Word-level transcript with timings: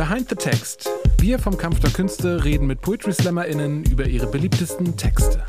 Behind 0.00 0.26
the 0.30 0.34
Text. 0.34 0.88
Wir 1.18 1.38
vom 1.38 1.58
Kampf 1.58 1.80
der 1.80 1.90
Künste 1.90 2.42
reden 2.42 2.66
mit 2.66 2.80
Poetry 2.80 3.12
SlammerInnen 3.12 3.84
über 3.84 4.06
ihre 4.06 4.26
beliebtesten 4.30 4.96
Texte. 4.96 5.44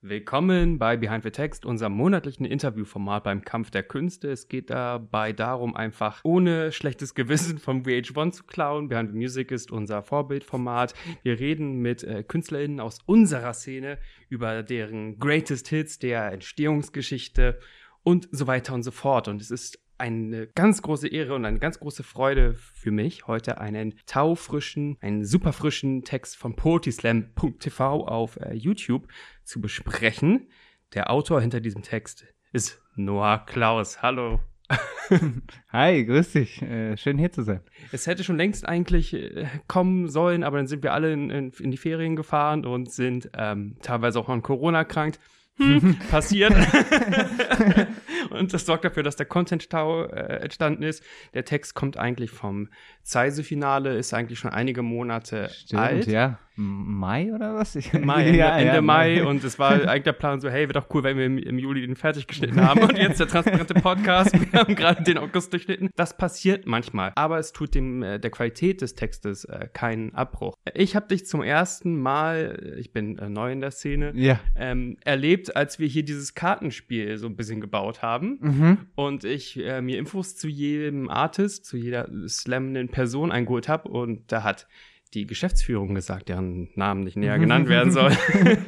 Willkommen 0.00 0.78
bei 0.78 0.96
Behind 0.96 1.22
the 1.24 1.30
Text, 1.30 1.66
unserem 1.66 1.92
monatlichen 1.92 2.46
Interviewformat 2.46 3.24
beim 3.24 3.42
Kampf 3.42 3.70
der 3.70 3.82
Künste. 3.82 4.30
Es 4.30 4.48
geht 4.48 4.70
dabei 4.70 5.34
darum, 5.34 5.76
einfach 5.76 6.20
ohne 6.24 6.72
schlechtes 6.72 7.14
Gewissen 7.14 7.58
vom 7.58 7.82
VH1 7.82 8.32
zu 8.32 8.44
klauen. 8.44 8.88
Behind 8.88 9.10
the 9.10 9.16
Music 9.18 9.50
ist 9.50 9.70
unser 9.72 10.02
Vorbildformat. 10.02 10.94
Wir 11.22 11.38
reden 11.38 11.82
mit 11.82 12.02
äh, 12.02 12.22
KünstlerInnen 12.22 12.80
aus 12.80 13.00
unserer 13.04 13.52
Szene 13.52 13.98
über 14.30 14.62
deren 14.62 15.18
Greatest 15.18 15.68
Hits, 15.68 15.98
der 15.98 16.32
Entstehungsgeschichte 16.32 17.58
und 18.04 18.28
so 18.30 18.46
weiter 18.46 18.74
und 18.74 18.84
so 18.84 18.92
fort. 18.92 19.26
Und 19.26 19.40
es 19.40 19.50
ist 19.50 19.80
eine 19.98 20.46
ganz 20.48 20.82
große 20.82 21.08
Ehre 21.08 21.34
und 21.34 21.44
eine 21.44 21.58
ganz 21.58 21.80
große 21.80 22.02
Freude 22.02 22.54
für 22.54 22.90
mich, 22.90 23.26
heute 23.26 23.58
einen 23.58 23.94
taufrischen, 24.06 24.96
einen 25.00 25.24
super 25.24 25.52
frischen 25.52 26.04
Text 26.04 26.36
von 26.36 26.56
poetyslam.tv 26.56 28.06
auf 28.06 28.36
äh, 28.36 28.54
YouTube 28.54 29.08
zu 29.44 29.60
besprechen. 29.60 30.48
Der 30.94 31.10
Autor 31.10 31.40
hinter 31.40 31.60
diesem 31.60 31.82
Text 31.82 32.26
ist 32.52 32.80
Noah 32.94 33.44
Klaus. 33.46 34.02
Hallo. 34.02 34.40
Hi, 35.72 36.04
grüß 36.04 36.32
dich. 36.32 36.62
Äh, 36.62 36.96
schön 36.96 37.18
hier 37.18 37.30
zu 37.30 37.42
sein. 37.42 37.60
Es 37.92 38.06
hätte 38.06 38.24
schon 38.24 38.36
längst 38.36 38.66
eigentlich 38.66 39.14
äh, 39.14 39.46
kommen 39.68 40.08
sollen, 40.08 40.42
aber 40.42 40.56
dann 40.56 40.66
sind 40.66 40.82
wir 40.82 40.92
alle 40.92 41.12
in, 41.12 41.30
in, 41.30 41.50
in 41.50 41.70
die 41.70 41.76
Ferien 41.76 42.16
gefahren 42.16 42.64
und 42.64 42.90
sind 42.90 43.30
ähm, 43.36 43.76
teilweise 43.82 44.18
auch 44.18 44.28
an 44.28 44.42
Corona 44.42 44.78
erkrankt. 44.78 45.20
Hm, 45.56 45.96
passiert. 46.10 46.52
und 48.34 48.52
das 48.52 48.66
sorgt 48.66 48.84
dafür, 48.84 49.02
dass 49.02 49.16
der 49.16 49.26
Content-Stau 49.26 50.04
äh, 50.04 50.40
entstanden 50.42 50.82
ist. 50.82 51.02
Der 51.34 51.44
Text 51.44 51.74
kommt 51.74 51.96
eigentlich 51.96 52.30
vom 52.30 52.68
Zeise-Finale, 53.02 53.96
ist 53.96 54.14
eigentlich 54.14 54.38
schon 54.38 54.50
einige 54.50 54.82
Monate 54.82 55.48
Stimmt, 55.50 55.82
alt. 55.82 56.06
ja. 56.06 56.38
Mai 56.56 57.32
oder 57.34 57.54
was? 57.54 57.74
Ich, 57.76 57.92
Mai, 58.00 58.26
Ende, 58.26 58.38
ja, 58.38 58.56
Ende 58.56 58.74
ja, 58.74 58.80
Mai 58.80 59.24
und 59.26 59.42
es 59.42 59.58
war 59.58 59.72
eigentlich 59.88 60.04
der 60.04 60.12
Plan 60.12 60.40
so, 60.40 60.48
hey, 60.48 60.62
wäre 60.68 60.72
doch 60.74 60.86
cool, 60.94 61.02
wenn 61.02 61.16
wir 61.18 61.26
im, 61.26 61.38
im 61.38 61.58
Juli 61.58 61.80
den 61.86 61.96
fertig 61.96 62.26
geschnitten 62.26 62.60
haben 62.60 62.80
und 62.82 62.96
jetzt 62.96 63.18
der 63.20 63.26
transparente 63.26 63.74
Podcast, 63.74 64.32
wir 64.52 64.60
haben 64.60 64.74
gerade 64.76 65.02
den 65.02 65.18
August 65.18 65.52
durchschnitten. 65.52 65.90
Das 65.96 66.16
passiert 66.16 66.66
manchmal, 66.66 67.12
aber 67.16 67.38
es 67.38 67.52
tut 67.52 67.74
dem 67.74 68.02
äh, 68.02 68.18
der 68.20 68.30
Qualität 68.30 68.82
des 68.82 68.94
Textes 68.94 69.44
äh, 69.46 69.68
keinen 69.72 70.14
Abbruch. 70.14 70.54
Ich 70.74 70.94
habe 70.96 71.08
dich 71.08 71.26
zum 71.26 71.42
ersten 71.42 71.96
Mal, 72.00 72.74
ich 72.78 72.92
bin 72.92 73.18
äh, 73.18 73.28
neu 73.28 73.50
in 73.52 73.60
der 73.60 73.70
Szene, 73.72 74.12
Ja. 74.14 74.38
ähm, 74.56 74.96
erlebt, 75.04 75.56
als 75.56 75.78
wir 75.78 75.88
hier 75.88 76.04
dieses 76.04 76.34
Kartenspiel 76.34 77.18
so 77.18 77.26
ein 77.26 77.36
bisschen 77.36 77.60
gebaut 77.60 78.02
haben 78.02 78.38
Mhm. 78.40 78.78
und 78.94 79.24
ich 79.24 79.58
äh, 79.62 79.80
mir 79.80 79.98
Infos 79.98 80.36
zu 80.36 80.46
jedem 80.48 81.08
Artist, 81.08 81.64
zu 81.66 81.76
jeder 81.76 82.08
slammenden 82.28 82.88
Person 82.88 83.32
eingeholt 83.32 83.68
habe 83.68 83.88
und 83.88 84.30
da 84.30 84.42
hat 84.44 84.66
die 85.14 85.26
Geschäftsführung 85.26 85.94
gesagt, 85.94 86.28
deren 86.28 86.70
Namen 86.74 87.04
nicht 87.04 87.16
näher 87.16 87.38
genannt 87.40 87.68
werden 87.68 87.92
soll. 87.92 88.12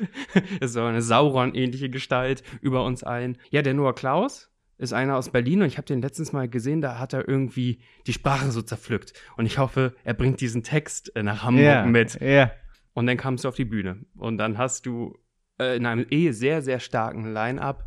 es 0.61 0.73
soll 0.73 0.89
eine 0.89 1.03
Sauron-ähnliche 1.03 1.91
Gestalt 1.91 2.43
über 2.61 2.85
uns 2.85 3.03
allen. 3.03 3.39
Ja, 3.51 3.63
der 3.63 3.75
Noah 3.75 3.95
Klaus 3.95 4.51
ist 4.79 4.93
einer 4.93 5.17
aus 5.17 5.31
Berlin 5.31 5.63
und 5.63 5.69
ich 5.69 5.79
habe 5.79 5.87
den 5.87 6.03
letztens 6.03 6.33
mal 6.33 6.49
gesehen, 6.49 6.81
da 6.81 6.99
hat 6.99 7.13
er 7.15 7.27
irgendwie 7.27 7.81
die 8.07 8.13
Sprache 8.13 8.51
so 8.51 8.61
zerpflückt. 8.63 9.15
Und 9.37 9.47
ich 9.47 9.59
hoffe, 9.59 9.95
er 10.05 10.15
bringt 10.15 10.41
diesen 10.41 10.63
Text 10.63 11.15
äh, 11.17 11.23
nach 11.23 11.43
Hamburg 11.43 11.65
Ja, 11.65 11.87
mit. 11.87 12.21
ja. 12.21 12.51
Und 12.93 13.07
dann 13.07 13.17
kamst 13.17 13.45
du 13.45 13.49
auf 13.49 13.57
die 13.57 13.65
Bühne. 13.65 14.05
Und 14.17 14.39
dann 14.39 14.59
hast 14.59 14.87
du 14.87 15.19
äh, 15.59 15.77
in 15.77 15.87
einem 15.87 16.07
eh 16.11 16.31
sehr, 16.33 16.63
sehr 16.63 16.81
starken 16.81 17.33
Line-Up 17.33 17.85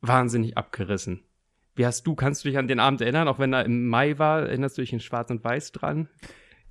wahnsinnig 0.00 0.56
abgerissen. 0.56 1.22
Wie 1.76 1.86
hast 1.86 2.06
du, 2.06 2.14
kannst 2.14 2.44
du 2.44 2.48
dich 2.48 2.58
an 2.58 2.68
den 2.68 2.78
Abend 2.78 3.00
erinnern, 3.00 3.26
auch 3.26 3.38
wenn 3.38 3.52
er 3.52 3.64
im 3.64 3.88
Mai 3.88 4.18
war, 4.18 4.42
erinnerst 4.42 4.78
du 4.78 4.82
dich 4.82 4.92
in 4.92 5.00
Schwarz 5.00 5.30
und 5.30 5.42
Weiß 5.42 5.72
dran? 5.72 6.08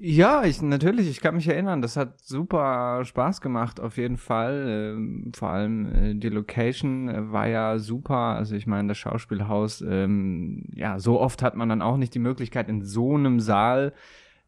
Ja, 0.05 0.43
ich 0.43 0.61
natürlich, 0.61 1.07
ich 1.07 1.21
kann 1.21 1.35
mich 1.35 1.47
erinnern, 1.47 1.81
das 1.81 1.95
hat 1.95 2.19
super 2.19 3.05
Spaß 3.05 3.39
gemacht, 3.39 3.79
auf 3.79 3.95
jeden 3.95 4.17
Fall. 4.17 4.65
Ähm, 4.67 5.31
vor 5.33 5.51
allem 5.51 5.95
äh, 5.95 6.13
die 6.13 6.27
Location 6.27 7.07
äh, 7.07 7.31
war 7.31 7.47
ja 7.47 7.79
super. 7.79 8.35
Also 8.35 8.53
ich 8.57 8.67
meine, 8.67 8.89
das 8.89 8.97
Schauspielhaus, 8.97 9.79
ähm, 9.79 10.65
ja, 10.75 10.99
so 10.99 11.21
oft 11.21 11.41
hat 11.41 11.55
man 11.55 11.69
dann 11.69 11.81
auch 11.81 11.95
nicht 11.95 12.13
die 12.13 12.19
Möglichkeit, 12.19 12.67
in 12.67 12.83
so 12.83 13.15
einem 13.15 13.39
Saal 13.39 13.93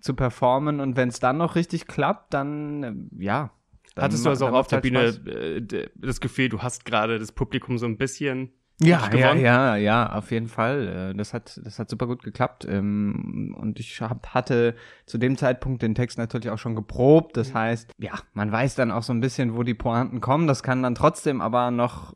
zu 0.01 0.13
performen. 0.13 0.81
Und 0.81 0.97
wenn 0.97 1.07
es 1.07 1.21
dann 1.21 1.37
noch 1.37 1.55
richtig 1.55 1.87
klappt, 1.87 2.33
dann 2.33 2.83
äh, 2.83 3.23
ja. 3.23 3.51
Dann 3.95 4.03
Hattest 4.03 4.25
du 4.25 4.31
also 4.31 4.47
auch 4.47 4.53
auf 4.55 4.67
der 4.67 4.81
halt 4.81 5.23
Bühne 5.23 5.31
äh, 5.31 5.87
das 5.95 6.19
Gefühl, 6.19 6.49
du 6.49 6.63
hast 6.63 6.83
gerade 6.83 7.17
das 7.17 7.31
Publikum 7.31 7.77
so 7.77 7.85
ein 7.85 7.95
bisschen 7.95 8.51
Ja, 8.81 9.09
ja, 9.15 9.33
ja, 9.35 9.75
ja, 9.77 10.11
auf 10.13 10.31
jeden 10.31 10.47
Fall. 10.49 11.11
Äh, 11.13 11.17
Das 11.17 11.33
hat, 11.33 11.59
das 11.63 11.79
hat 11.79 11.89
super 11.89 12.07
gut 12.07 12.23
geklappt. 12.23 12.65
Ähm, 12.69 13.55
Und 13.57 13.79
ich 13.79 14.01
hab, 14.01 14.33
hatte 14.33 14.75
zu 15.05 15.17
dem 15.17 15.37
Zeitpunkt 15.37 15.81
den 15.81 15.95
Text 15.95 16.17
natürlich 16.17 16.49
auch 16.49 16.57
schon 16.57 16.75
geprobt. 16.75 17.37
Das 17.37 17.53
heißt, 17.53 17.91
ja, 17.97 18.11
man 18.33 18.51
weiß 18.51 18.75
dann 18.75 18.91
auch 18.91 19.03
so 19.03 19.13
ein 19.13 19.21
bisschen, 19.21 19.55
wo 19.55 19.63
die 19.63 19.73
Pointen 19.73 20.19
kommen. 20.19 20.45
Das 20.47 20.61
kann 20.61 20.83
dann 20.83 20.95
trotzdem 20.95 21.39
aber 21.39 21.71
noch, 21.71 22.15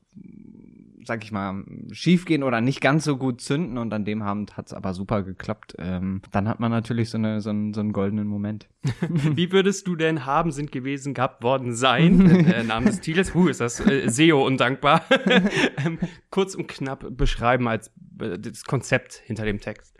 sag 1.09 1.23
ich 1.23 1.31
mal, 1.31 1.63
schief 1.91 2.25
gehen 2.25 2.43
oder 2.43 2.61
nicht 2.61 2.81
ganz 2.81 3.03
so 3.03 3.17
gut 3.17 3.41
zünden. 3.41 3.79
Und 3.79 3.91
an 3.93 4.05
dem 4.05 4.21
Abend 4.21 4.55
hat's 4.57 4.73
aber 4.73 4.93
super 4.93 5.23
geklappt. 5.23 5.75
Ähm, 5.79 6.21
Dann 6.31 6.47
hat 6.47 6.59
man 6.59 6.69
natürlich 6.71 7.09
so, 7.09 7.17
eine, 7.17 7.41
so, 7.41 7.49
einen, 7.49 7.73
so 7.73 7.81
einen 7.81 7.93
goldenen 7.93 8.27
Moment. 8.27 8.69
Wie 9.09 9.51
würdest 9.51 9.87
du 9.87 9.95
denn 9.95 10.27
haben, 10.27 10.51
sind 10.51 10.71
gewesen, 10.71 11.15
gehabt 11.15 11.43
worden 11.43 11.73
sein? 11.73 12.45
äh, 12.45 12.63
Name 12.63 12.85
des 12.85 13.01
Titels, 13.01 13.33
huh, 13.33 13.47
ist 13.47 13.59
das 13.59 13.79
äh, 13.79 14.07
SEO 14.07 14.45
undankbar. 14.45 15.03
ähm, 15.83 15.97
kurz 16.29 16.53
und 16.53 16.67
knapp 16.67 17.05
beschreiben 17.17 17.67
als 17.67 17.87
äh, 18.21 18.37
das 18.37 18.63
Konzept 18.63 19.15
hinter 19.25 19.45
dem 19.45 19.59
Text. 19.59 19.97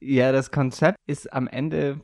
Ja, 0.00 0.32
das 0.32 0.50
Konzept 0.50 0.98
ist 1.06 1.32
am 1.32 1.46
Ende 1.46 2.00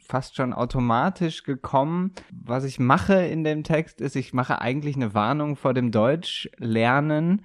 fast 0.00 0.36
schon 0.36 0.52
automatisch 0.52 1.44
gekommen. 1.44 2.12
Was 2.30 2.64
ich 2.64 2.78
mache 2.78 3.14
in 3.14 3.44
dem 3.44 3.64
Text 3.64 4.00
ist, 4.00 4.16
ich 4.16 4.32
mache 4.32 4.60
eigentlich 4.60 4.96
eine 4.96 5.14
Warnung 5.14 5.56
vor 5.56 5.74
dem 5.74 5.90
Deutschlernen 5.90 7.42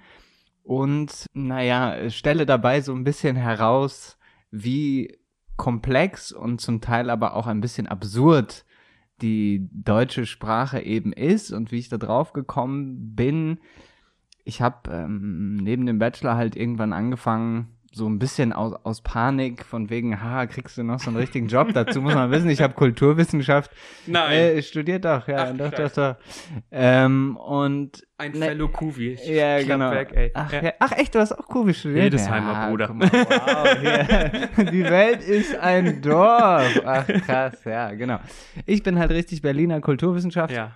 und, 0.62 1.26
naja, 1.32 2.10
stelle 2.10 2.44
dabei 2.44 2.80
so 2.80 2.94
ein 2.94 3.04
bisschen 3.04 3.36
heraus, 3.36 4.18
wie 4.50 5.18
komplex 5.56 6.32
und 6.32 6.60
zum 6.60 6.80
Teil 6.80 7.10
aber 7.10 7.34
auch 7.34 7.46
ein 7.46 7.60
bisschen 7.60 7.86
absurd 7.86 8.64
die 9.22 9.68
deutsche 9.72 10.26
Sprache 10.26 10.80
eben 10.80 11.12
ist 11.12 11.52
und 11.52 11.72
wie 11.72 11.78
ich 11.78 11.88
da 11.88 11.98
drauf 11.98 12.32
gekommen 12.32 13.14
bin. 13.14 13.58
Ich 14.44 14.62
habe 14.62 14.90
ähm, 14.90 15.56
neben 15.56 15.86
dem 15.86 15.98
Bachelor 15.98 16.36
halt 16.36 16.56
irgendwann 16.56 16.92
angefangen, 16.92 17.77
so 17.92 18.06
ein 18.08 18.18
bisschen 18.18 18.52
aus, 18.52 18.74
aus 18.84 19.00
Panik, 19.00 19.64
von 19.64 19.88
wegen, 19.90 20.22
ha, 20.22 20.46
kriegst 20.46 20.76
du 20.78 20.82
noch 20.82 21.00
so 21.00 21.08
einen 21.10 21.16
richtigen 21.18 21.48
Job? 21.48 21.68
Dazu 21.72 22.00
muss 22.02 22.14
man 22.14 22.30
wissen, 22.30 22.50
ich 22.50 22.60
habe 22.60 22.74
Kulturwissenschaft 22.74 23.70
Nein. 24.06 24.32
äh, 24.32 24.62
studiert 24.62 25.04
doch, 25.04 25.26
ja, 25.26 25.48
Ach, 25.50 25.56
doch, 25.56 25.70
doch, 25.72 25.90
doch. 25.92 26.16
Ähm, 26.70 27.36
und 27.38 28.06
Ein 28.18 28.32
ne- 28.32 28.46
Fellow 28.46 28.68
Kuvi. 28.68 29.18
Ja, 29.24 29.62
genau. 29.62 29.90
Weg, 29.92 30.12
ey. 30.12 30.30
Ach, 30.34 30.52
Ja. 30.52 30.62
ja. 30.64 30.72
Ach 30.78 30.92
echt, 30.92 31.14
du 31.14 31.18
hast 31.18 31.32
auch 31.32 31.46
Kubi 31.46 31.72
studiert? 31.74 32.02
Hildesheimer 32.02 32.52
ja, 32.52 32.68
Bruder. 32.68 32.92
Mal, 32.92 33.10
wow. 33.10 34.70
Die 34.70 34.84
Welt 34.84 35.22
ist 35.22 35.56
ein 35.56 36.02
Dorf. 36.02 36.80
Ach 36.84 37.06
krass, 37.06 37.64
ja, 37.64 37.92
genau. 37.94 38.18
Ich 38.66 38.82
bin 38.82 38.98
halt 38.98 39.10
richtig 39.12 39.40
Berliner 39.42 39.80
Kulturwissenschaft. 39.80 40.52
Ja. 40.54 40.72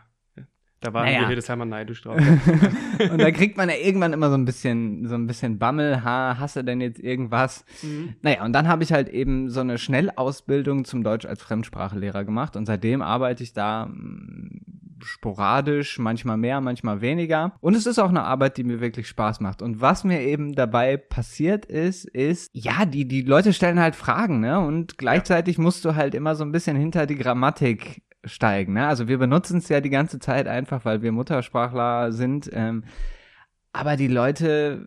Da 0.83 0.93
waren 0.93 1.07
Naja. 1.07 1.21
wir 1.21 1.29
Hildesheimer 1.29 1.65
neidisch 1.65 2.03
drauf. 2.03 2.19
Und 3.11 3.21
da 3.21 3.31
kriegt 3.31 3.57
man 3.57 3.69
ja 3.69 3.77
irgendwann 3.77 4.13
immer 4.13 4.29
so 4.31 4.35
ein 4.37 4.45
bisschen, 4.45 5.07
so 5.07 5.15
ein 5.15 5.29
bisschen 5.29 5.59
Bammel, 5.59 6.03
ha, 6.05 6.37
hast 6.39 6.57
du 6.57 6.65
denn 6.65 6.81
jetzt 6.81 6.99
irgendwas? 6.99 7.65
Mhm. 7.83 8.15
Naja, 8.23 8.45
und 8.45 8.53
dann 8.53 8.67
habe 8.69 8.83
ich 8.83 8.93
halt 8.93 9.09
eben 9.09 9.49
so 9.49 9.61
eine 9.61 9.79
Schnellausbildung 9.79 10.85
zum 10.85 11.05
Deutsch 11.05 11.25
als 11.25 11.41
Fremdsprachenlehrer 11.43 12.25
gemacht 12.25 12.57
und 12.57 12.67
seitdem 12.67 13.01
arbeite 13.01 13.45
ich 13.45 13.53
da 13.53 13.87
mm, 13.87 14.61
sporadisch, 15.05 15.99
manchmal 15.99 16.37
mehr, 16.37 16.61
manchmal 16.61 17.01
weniger. 17.01 17.53
Und 17.61 17.75
es 17.77 17.87
ist 17.87 17.99
auch 17.99 18.09
eine 18.09 18.23
Arbeit, 18.25 18.57
die 18.57 18.65
mir 18.65 18.81
wirklich 18.81 19.09
Spaß 19.09 19.41
macht. 19.41 19.63
Und 19.63 19.81
was 19.81 20.03
mir 20.05 20.21
eben 20.23 20.55
dabei 20.55 20.97
passiert 20.97 21.65
ist, 21.67 22.05
ist, 22.07 22.51
ja, 22.55 22.85
die, 22.87 23.07
die 23.07 23.23
Leute 23.23 23.53
stellen 23.53 23.81
halt 23.81 23.95
Fragen, 23.97 24.41
ne? 24.41 24.59
Und 24.61 24.99
gleichzeitig 24.99 25.59
musst 25.59 25.85
du 25.85 25.95
halt 25.95 26.15
immer 26.15 26.35
so 26.35 26.45
ein 26.45 26.53
bisschen 26.53 26.77
hinter 26.77 27.07
die 27.07 27.17
Grammatik 27.17 28.03
steigen, 28.25 28.75
ne? 28.75 28.87
Also 28.87 29.09
wir 29.09 29.19
benutzen 29.19 29.59
es 29.59 29.69
ja 29.69 29.81
die 29.81 29.91
ganze 29.91 30.19
Zeit 30.19 30.47
einfach, 30.47 30.85
weil 30.85 31.03
wir 31.03 31.13
Muttersprachler 31.13 32.13
sind. 32.13 32.51
Ähm, 32.53 32.85
aber 33.73 33.97
die 33.97 34.09
Leute 34.09 34.87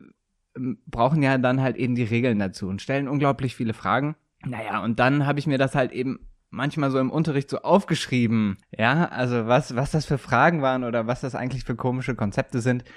ähm, 0.56 0.78
brauchen 0.88 1.22
ja 1.22 1.38
dann 1.38 1.62
halt 1.62 1.78
eben 1.78 1.96
die 1.96 2.04
Regeln 2.04 2.40
dazu 2.40 2.68
und 2.68 2.82
stellen 2.82 3.08
unglaublich 3.08 3.56
viele 3.56 3.74
Fragen. 3.74 4.16
Naja, 4.46 4.84
und 4.84 5.00
dann 5.00 5.26
habe 5.26 5.40
ich 5.40 5.48
mir 5.48 5.58
das 5.58 5.76
halt 5.76 5.92
eben 5.92 6.20
manchmal 6.56 6.90
so 6.90 7.00
im 7.00 7.12
Unterricht 7.12 7.50
so 7.50 7.60
aufgeschrieben, 7.62 8.58
ja, 8.72 9.06
also 9.10 9.48
was, 9.48 9.76
was 9.76 9.92
das 9.92 10.06
für 10.06 10.18
Fragen 10.18 10.62
waren 10.62 10.84
oder 10.84 11.06
was 11.06 11.22
das 11.22 11.36
eigentlich 11.36 11.66
für 11.66 11.76
komische 11.76 12.16
Konzepte 12.16 12.62
sind. 12.62 12.84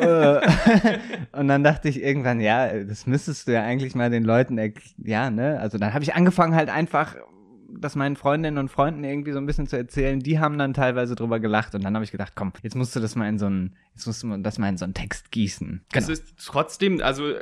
Äh, 0.00 0.40
und 1.32 1.48
dann 1.48 1.62
dachte 1.62 1.88
ich 1.88 2.02
irgendwann, 2.02 2.40
ja, 2.40 2.82
das 2.82 3.06
müsstest 3.06 3.46
du 3.46 3.52
ja 3.52 3.62
eigentlich 3.62 3.94
mal 3.94 4.10
den 4.10 4.24
Leuten, 4.24 4.58
ja, 4.96 5.30
ne, 5.30 5.60
also 5.60 5.78
dann 5.78 5.92
habe 5.92 6.02
ich 6.02 6.14
angefangen 6.14 6.54
halt 6.54 6.70
einfach 6.70 7.14
das 7.78 7.96
meinen 7.96 8.16
Freundinnen 8.16 8.58
und 8.58 8.70
Freunden 8.70 9.04
irgendwie 9.04 9.32
so 9.32 9.38
ein 9.38 9.46
bisschen 9.46 9.66
zu 9.66 9.76
erzählen. 9.76 10.20
Die 10.20 10.38
haben 10.38 10.58
dann 10.58 10.74
teilweise 10.74 11.14
drüber 11.14 11.40
gelacht 11.40 11.74
und 11.74 11.84
dann 11.84 11.94
habe 11.94 12.04
ich 12.04 12.12
gedacht, 12.12 12.32
komm, 12.34 12.52
jetzt 12.62 12.76
musst 12.76 12.94
du 12.96 13.00
das 13.00 13.16
mal 13.16 13.28
in 13.28 13.38
so 13.38 13.46
einen, 13.46 13.76
jetzt 13.94 14.06
musst 14.06 14.22
du 14.22 14.36
das 14.38 14.58
mal 14.58 14.68
in 14.68 14.76
so 14.76 14.84
einen 14.84 14.94
Text 14.94 15.30
gießen. 15.30 15.84
Genau. 15.92 16.02
Es 16.02 16.08
ist 16.08 16.34
trotzdem, 16.44 17.00
also 17.00 17.34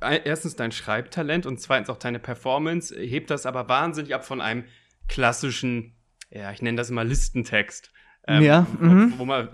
erstens 0.00 0.56
dein 0.56 0.72
Schreibtalent 0.72 1.46
und 1.46 1.60
zweitens 1.60 1.90
auch 1.90 1.96
deine 1.96 2.18
Performance 2.18 2.94
hebt 2.94 3.30
das 3.30 3.46
aber 3.46 3.68
wahnsinnig 3.68 4.14
ab 4.14 4.24
von 4.24 4.40
einem 4.40 4.64
klassischen, 5.08 5.94
ja, 6.30 6.52
ich 6.52 6.62
nenne 6.62 6.76
das 6.76 6.90
immer 6.90 7.04
Listentext. 7.04 7.92
Ähm, 8.26 8.42
ja. 8.42 8.66
Mhm. 8.78 9.14
Wo, 9.16 9.20
wo 9.20 9.24
man, 9.24 9.48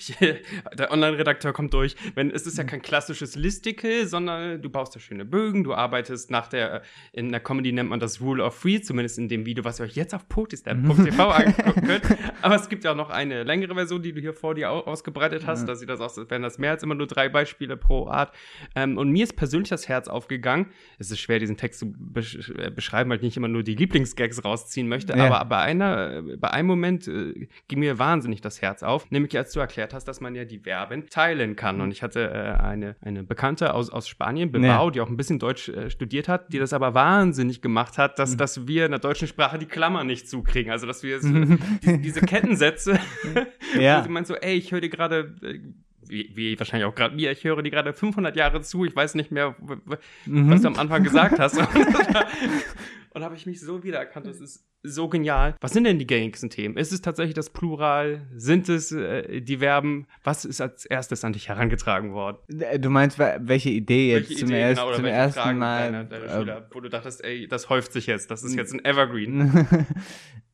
der 0.78 0.92
Online-Redakteur 0.92 1.52
kommt 1.52 1.74
durch. 1.74 1.96
Wenn, 2.14 2.30
es 2.30 2.46
ist 2.46 2.56
ja 2.56 2.64
kein 2.64 2.80
klassisches 2.80 3.34
Listicle, 3.34 4.06
sondern 4.06 4.62
du 4.62 4.70
baust 4.70 4.94
da 4.94 5.00
schöne 5.00 5.24
Bögen, 5.24 5.64
du 5.64 5.74
arbeitest 5.74 6.30
nach 6.30 6.46
der, 6.46 6.82
in 7.12 7.30
der 7.30 7.40
Comedy 7.40 7.72
nennt 7.72 7.90
man 7.90 7.98
das 7.98 8.20
Rule 8.20 8.44
of 8.44 8.60
Three, 8.60 8.80
zumindest 8.80 9.18
in 9.18 9.28
dem 9.28 9.44
Video, 9.44 9.64
was 9.64 9.80
ihr 9.80 9.84
euch 9.84 9.96
jetzt 9.96 10.14
auf 10.14 10.28
potistab.tv 10.28 11.30
angucken 11.30 11.82
könnt. 11.82 12.02
Aber 12.42 12.54
es 12.54 12.68
gibt 12.68 12.84
ja 12.84 12.92
auch 12.92 12.96
noch 12.96 13.10
eine 13.10 13.42
längere 13.42 13.74
Version, 13.74 14.02
die 14.02 14.12
du 14.12 14.20
hier 14.20 14.34
vor 14.34 14.54
dir 14.54 14.70
ausgebreitet 14.70 15.46
hast. 15.46 15.60
Ja. 15.60 15.66
Da 15.66 15.74
sieht 15.74 15.88
das 15.88 16.00
aus, 16.00 16.16
als 16.16 16.30
wären 16.30 16.42
das 16.42 16.58
mehr 16.58 16.70
als 16.70 16.84
immer 16.84 16.94
nur 16.94 17.08
drei 17.08 17.28
Beispiele 17.28 17.76
pro 17.76 18.06
Art. 18.06 18.32
Ähm, 18.76 18.98
und 18.98 19.10
mir 19.10 19.24
ist 19.24 19.34
persönlich 19.34 19.68
das 19.68 19.88
Herz 19.88 20.06
aufgegangen. 20.06 20.66
Es 20.98 21.10
ist 21.10 21.18
schwer, 21.18 21.40
diesen 21.40 21.56
Text 21.56 21.80
zu 21.80 21.92
besch 21.92 22.50
äh, 22.56 22.70
beschreiben, 22.70 23.10
weil 23.10 23.16
ich 23.16 23.22
nicht 23.22 23.36
immer 23.36 23.48
nur 23.48 23.64
die 23.64 23.74
Lieblingsgags 23.74 24.44
rausziehen 24.44 24.88
möchte. 24.88 25.16
Ja. 25.16 25.26
Aber 25.26 25.44
bei 25.46 25.58
einer, 25.58 26.22
bei 26.38 26.50
einem 26.50 26.68
Moment 26.68 27.08
äh, 27.08 27.48
ging 27.68 27.80
mir 27.80 27.95
wahnsinnig 27.98 28.40
das 28.40 28.62
Herz 28.62 28.82
auf, 28.82 29.10
nämlich 29.10 29.36
als 29.36 29.52
du 29.52 29.60
erklärt 29.60 29.94
hast, 29.94 30.04
dass 30.06 30.20
man 30.20 30.34
ja 30.34 30.44
die 30.44 30.60
Verben 30.60 31.08
teilen 31.08 31.56
kann. 31.56 31.80
Und 31.80 31.90
ich 31.90 32.02
hatte 32.02 32.30
äh, 32.30 32.62
eine, 32.62 32.96
eine 33.00 33.22
Bekannte 33.22 33.74
aus, 33.74 33.90
aus 33.90 34.08
Spanien, 34.08 34.52
Bilbao, 34.52 34.86
ja. 34.86 34.90
die 34.90 35.00
auch 35.00 35.08
ein 35.08 35.16
bisschen 35.16 35.38
Deutsch 35.38 35.68
äh, 35.68 35.90
studiert 35.90 36.28
hat, 36.28 36.52
die 36.52 36.58
das 36.58 36.72
aber 36.72 36.94
wahnsinnig 36.94 37.62
gemacht 37.62 37.98
hat, 37.98 38.18
dass, 38.18 38.32
mhm. 38.32 38.38
dass 38.38 38.66
wir 38.66 38.84
in 38.86 38.92
der 38.92 39.00
deutschen 39.00 39.28
Sprache 39.28 39.58
die 39.58 39.66
Klammer 39.66 40.04
nicht 40.04 40.28
zukriegen. 40.28 40.72
Also, 40.72 40.86
dass 40.86 41.02
wir 41.02 41.20
so, 41.20 41.28
die, 41.82 42.00
diese 42.00 42.20
Kettensätze, 42.20 42.98
ja. 43.78 44.04
wo 44.04 44.10
meint 44.10 44.26
so, 44.26 44.34
ey, 44.34 44.54
ich 44.54 44.72
höre 44.72 44.80
dir 44.80 44.90
gerade 44.90 45.34
äh, 45.42 45.60
wie, 46.08 46.30
wie 46.34 46.58
wahrscheinlich 46.58 46.86
auch 46.86 46.94
gerade 46.94 47.14
mir, 47.14 47.30
ich 47.30 47.44
höre 47.44 47.62
die 47.62 47.70
gerade 47.70 47.92
500 47.92 48.36
Jahre 48.36 48.60
zu, 48.60 48.84
ich 48.84 48.94
weiß 48.94 49.14
nicht 49.14 49.32
mehr, 49.32 49.56
was 49.58 49.98
mhm. 50.24 50.62
du 50.62 50.68
am 50.68 50.76
Anfang 50.76 51.02
gesagt 51.02 51.38
hast. 51.38 51.58
Und 53.16 53.24
habe 53.24 53.34
ich 53.34 53.46
mich 53.46 53.62
so 53.62 53.82
wiedererkannt. 53.82 54.26
Das 54.26 54.42
ist 54.42 54.66
so 54.82 55.08
genial. 55.08 55.56
Was 55.62 55.72
sind 55.72 55.84
denn 55.84 55.98
die 55.98 56.06
gängigsten 56.06 56.50
Themen? 56.50 56.76
Ist 56.76 56.92
es 56.92 57.00
tatsächlich 57.00 57.32
das 57.32 57.48
Plural? 57.48 58.26
Sind 58.36 58.68
es 58.68 58.92
äh, 58.92 59.40
die 59.40 59.56
Verben? 59.56 60.06
Was 60.22 60.44
ist 60.44 60.60
als 60.60 60.84
erstes 60.84 61.24
an 61.24 61.32
dich 61.32 61.48
herangetragen 61.48 62.12
worden? 62.12 62.60
Äh, 62.60 62.78
du 62.78 62.90
meinst, 62.90 63.18
welche 63.18 63.70
Idee 63.70 64.12
jetzt 64.12 64.28
welche 64.28 64.40
zum, 64.40 64.48
Idee, 64.50 64.60
erst, 64.60 64.82
genau, 64.82 64.94
zum 64.94 65.04
ersten 65.06 65.40
Fragen 65.40 65.58
Mal? 65.58 65.92
Deiner, 65.92 66.04
deiner 66.04 66.24
äh, 66.26 66.38
Schüler, 66.38 66.68
wo 66.70 66.80
du 66.80 66.90
dachtest, 66.90 67.24
ey, 67.24 67.48
das 67.48 67.70
häuft 67.70 67.94
sich 67.94 68.06
jetzt. 68.06 68.30
Das 68.30 68.42
ist 68.42 68.54
jetzt 68.54 68.74
ein 68.74 68.84
Evergreen. 68.84 69.66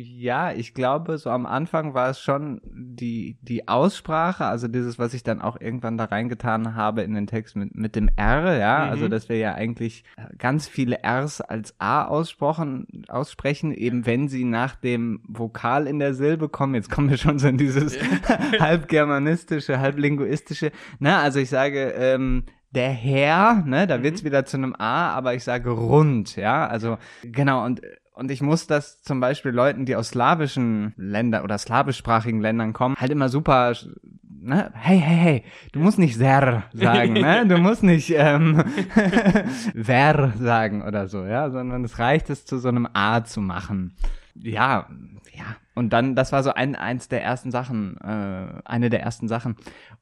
ja, 0.00 0.52
ich 0.52 0.74
glaube, 0.74 1.18
so 1.18 1.30
am 1.30 1.44
Anfang 1.44 1.92
war 1.92 2.10
es 2.10 2.20
schon 2.20 2.60
die, 2.64 3.36
die 3.42 3.66
Aussprache, 3.66 4.44
also 4.44 4.68
dieses, 4.68 4.98
was 4.98 5.12
ich 5.12 5.24
dann 5.24 5.42
auch 5.42 5.60
irgendwann 5.60 5.98
da 5.98 6.04
reingetan 6.04 6.76
habe 6.76 7.02
in 7.02 7.14
den 7.14 7.26
Text 7.26 7.56
mit, 7.56 7.74
mit 7.74 7.96
dem 7.96 8.08
R, 8.14 8.56
ja, 8.58 8.84
mhm. 8.84 8.90
also 8.92 9.08
dass 9.08 9.28
wir 9.28 9.38
ja 9.38 9.54
eigentlich 9.54 10.04
ganz 10.38 10.68
viele 10.68 11.00
Rs 11.04 11.40
als 11.40 11.74
A 11.78 12.04
aussprechen, 12.04 12.86
aussprechen, 13.08 13.72
eben 13.72 14.06
wenn 14.06 14.28
sie 14.28 14.44
nach 14.44 14.76
dem 14.76 15.20
Vokal 15.26 15.86
in 15.88 15.98
der 15.98 16.14
Silbe 16.14 16.48
kommen. 16.48 16.74
Jetzt 16.74 16.90
kommen 16.90 17.10
wir 17.10 17.16
schon 17.16 17.38
so 17.38 17.48
in 17.48 17.58
dieses 17.58 17.98
halb 18.60 18.88
germanistische, 18.88 19.80
halb 19.80 19.98
linguistische. 19.98 20.70
Na, 21.00 21.22
also 21.22 21.40
ich 21.40 21.50
sage, 21.50 21.92
ähm, 21.96 22.44
der 22.70 22.90
Herr, 22.90 23.64
ne, 23.66 23.86
da 23.86 23.98
mhm. 23.98 24.02
wird's 24.04 24.24
wieder 24.24 24.44
zu 24.44 24.58
einem 24.58 24.76
A, 24.78 25.10
aber 25.10 25.34
ich 25.34 25.42
sage 25.42 25.70
rund, 25.70 26.36
ja, 26.36 26.66
also 26.66 26.98
genau 27.22 27.64
und 27.64 27.80
und 28.18 28.32
ich 28.32 28.42
muss 28.42 28.66
das 28.66 29.00
zum 29.02 29.20
Beispiel 29.20 29.52
Leuten, 29.52 29.86
die 29.86 29.94
aus 29.94 30.08
slawischen 30.08 30.92
Ländern 30.96 31.44
oder 31.44 31.56
slawischsprachigen 31.56 32.40
Ländern 32.40 32.72
kommen, 32.72 32.96
halt 32.98 33.12
immer 33.12 33.28
super 33.28 33.74
ne? 34.40 34.72
hey, 34.74 34.98
hey, 34.98 35.16
hey, 35.16 35.44
du 35.70 35.78
musst 35.78 36.00
nicht 36.00 36.16
ser 36.16 36.64
sagen, 36.72 37.12
ne? 37.12 37.46
Du 37.46 37.58
musst 37.58 37.84
nicht 37.84 38.12
ähm, 38.16 38.64
ver 39.80 40.32
sagen 40.36 40.82
oder 40.82 41.06
so, 41.06 41.24
ja, 41.24 41.50
sondern 41.50 41.84
es 41.84 42.00
reicht 42.00 42.28
es 42.28 42.44
zu 42.44 42.58
so 42.58 42.68
einem 42.68 42.88
A 42.92 43.22
zu 43.22 43.40
machen. 43.40 43.94
Ja, 44.42 44.88
ja. 45.34 45.56
Und 45.74 45.92
dann, 45.92 46.16
das 46.16 46.32
war 46.32 46.42
so 46.42 46.52
ein, 46.52 46.74
eins 46.74 47.06
der 47.06 47.22
ersten 47.22 47.52
Sachen, 47.52 47.96
äh, 47.98 48.60
eine 48.64 48.90
der 48.90 49.00
ersten 49.00 49.28
Sachen. 49.28 49.54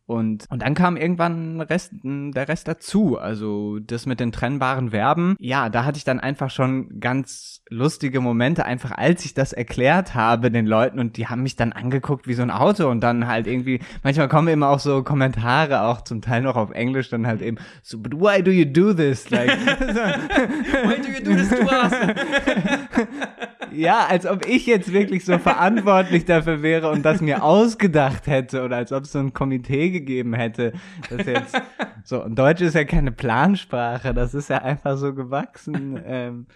Und, 0.06 0.46
und 0.48 0.62
dann 0.62 0.74
kam 0.74 0.96
irgendwann 0.96 1.60
Rest, 1.60 1.92
der 2.02 2.48
Rest 2.48 2.66
dazu. 2.66 3.18
Also 3.18 3.78
das 3.80 4.06
mit 4.06 4.18
den 4.18 4.32
trennbaren 4.32 4.90
Verben. 4.90 5.36
Ja, 5.38 5.68
da 5.68 5.84
hatte 5.84 5.98
ich 5.98 6.04
dann 6.04 6.18
einfach 6.18 6.48
schon 6.48 6.98
ganz 6.98 7.62
lustige 7.68 8.20
Momente, 8.20 8.64
einfach 8.64 8.92
als 8.92 9.26
ich 9.26 9.34
das 9.34 9.52
erklärt 9.52 10.14
habe 10.14 10.50
den 10.50 10.66
Leuten 10.66 10.98
und 10.98 11.18
die 11.18 11.26
haben 11.26 11.42
mich 11.42 11.56
dann 11.56 11.72
angeguckt 11.72 12.26
wie 12.26 12.34
so 12.34 12.42
ein 12.42 12.50
Auto 12.50 12.88
und 12.88 13.02
dann 13.02 13.26
halt 13.26 13.46
irgendwie, 13.46 13.80
manchmal 14.02 14.28
kommen 14.28 14.48
immer 14.48 14.70
auch 14.70 14.78
so 14.78 15.02
Kommentare, 15.02 15.82
auch 15.82 16.00
zum 16.00 16.22
Teil 16.22 16.40
noch 16.40 16.56
auf 16.56 16.70
Englisch, 16.70 17.10
dann 17.10 17.26
halt 17.26 17.42
eben 17.42 17.58
so, 17.82 17.98
but 17.98 18.14
why 18.14 18.42
do 18.42 18.50
you 18.50 18.64
do 18.64 18.94
this? 18.94 19.28
Like, 19.28 19.50
why 19.58 20.96
do 21.02 21.08
you 21.08 21.22
do 21.22 21.34
this 21.34 21.50
to 21.50 21.66
us? 21.66 21.92
ja, 23.76 24.06
als 24.06 24.26
ob 24.26 24.46
ich 24.46 24.66
jetzt 24.66 24.92
wirklich 24.92 25.24
so 25.24 25.38
verantwortlich 25.38 26.24
dafür 26.24 26.62
wäre 26.62 26.90
und 26.90 27.04
das 27.04 27.20
mir 27.20 27.42
ausgedacht 27.42 28.26
hätte 28.26 28.62
oder 28.64 28.76
als 28.76 28.92
ob 28.92 29.04
es 29.04 29.12
so 29.12 29.18
ein 29.18 29.32
Komitee 29.32 29.90
gegeben 29.90 30.34
hätte. 30.34 30.72
Das 31.10 31.26
jetzt 31.26 31.60
so, 32.04 32.22
und 32.22 32.38
Deutsch 32.38 32.62
ist 32.62 32.74
ja 32.74 32.84
keine 32.84 33.12
Plansprache, 33.12 34.14
das 34.14 34.34
ist 34.34 34.50
ja 34.50 34.58
einfach 34.58 34.96
so 34.96 35.14
gewachsen. 35.14 36.00
Ähm, 36.04 36.46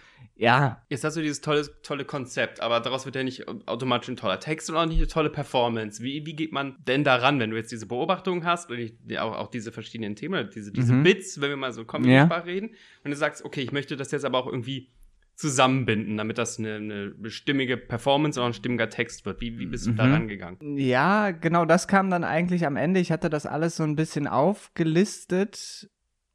ja. 0.41 0.81
Jetzt 0.89 1.03
hast 1.03 1.17
du 1.17 1.21
dieses 1.21 1.41
tolle, 1.41 1.67
tolle 1.83 2.03
Konzept, 2.03 2.61
aber 2.61 2.79
daraus 2.79 3.05
wird 3.05 3.15
ja 3.15 3.23
nicht 3.23 3.47
automatisch 3.67 4.09
ein 4.09 4.15
toller 4.15 4.39
Text 4.39 4.71
und 4.71 4.75
auch 4.75 4.87
nicht 4.87 4.97
eine 4.97 5.07
tolle 5.07 5.29
Performance. 5.29 6.01
Wie, 6.01 6.25
wie 6.25 6.35
geht 6.35 6.51
man 6.51 6.77
denn 6.87 7.03
daran, 7.03 7.39
wenn 7.39 7.51
du 7.51 7.57
jetzt 7.57 7.71
diese 7.71 7.85
Beobachtung 7.85 8.43
hast 8.43 8.71
und 8.71 8.91
auch, 9.19 9.37
auch 9.37 9.51
diese 9.51 9.71
verschiedenen 9.71 10.15
Themen, 10.15 10.49
diese, 10.53 10.71
diese 10.71 10.93
mhm. 10.93 11.03
Bits, 11.03 11.41
wenn 11.41 11.49
wir 11.51 11.57
mal 11.57 11.73
so 11.73 11.85
Comedy-Sprach 11.85 12.37
ja. 12.37 12.43
reden, 12.43 12.71
und 13.03 13.11
du 13.11 13.17
sagst, 13.17 13.45
okay, 13.45 13.61
ich 13.61 13.71
möchte 13.71 13.95
das 13.95 14.09
jetzt 14.11 14.25
aber 14.25 14.39
auch 14.39 14.47
irgendwie 14.47 14.89
zusammenbinden, 15.35 16.17
damit 16.17 16.37
das 16.37 16.59
eine, 16.59 16.75
eine 16.75 17.29
stimmige 17.29 17.77
Performance 17.77 18.39
oder 18.39 18.47
ein 18.47 18.53
stimmiger 18.53 18.89
Text 18.89 19.25
wird. 19.25 19.41
Wie, 19.41 19.57
wie 19.59 19.65
bist 19.65 19.87
du 19.87 19.91
mhm. 19.91 19.95
da 19.95 20.05
rangegangen? 20.05 20.77
Ja, 20.77 21.31
genau, 21.31 21.65
das 21.65 21.87
kam 21.87 22.09
dann 22.09 22.23
eigentlich 22.23 22.65
am 22.65 22.75
Ende. 22.75 22.99
Ich 22.99 23.11
hatte 23.11 23.29
das 23.29 23.45
alles 23.45 23.75
so 23.75 23.83
ein 23.83 23.95
bisschen 23.95 24.27
aufgelistet 24.27 25.89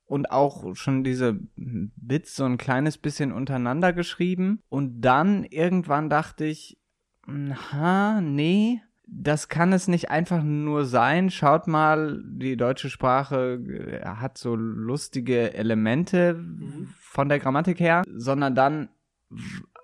und 0.07 0.31
auch 0.31 0.75
schon 0.75 1.05
diese 1.05 1.39
Bits 1.57 2.37
so 2.37 2.45
ein 2.45 2.59
kleines 2.59 2.99
bisschen 2.99 3.33
untereinander 3.33 3.93
geschrieben. 3.93 4.63
Und 4.69 5.01
dann 5.03 5.45
irgendwann 5.45 6.09
dachte 6.09 6.45
ich, 6.45 6.79
ha, 7.27 8.21
nee, 8.21 8.81
das 9.07 9.49
kann 9.49 9.73
es 9.73 9.87
nicht 9.87 10.11
einfach 10.11 10.43
nur 10.43 10.85
sein. 10.85 11.31
Schaut 11.31 11.69
mal, 11.69 12.21
die 12.25 12.57
deutsche 12.57 12.91
Sprache 12.91 13.55
äh, 13.55 14.05
hat 14.05 14.37
so 14.37 14.55
lustige 14.57 15.55
Elemente 15.55 16.35
mhm. 16.35 16.89
von 16.99 17.29
der 17.29 17.39
Grammatik 17.39 17.79
her, 17.79 18.03
sondern 18.13 18.55
dann 18.55 18.89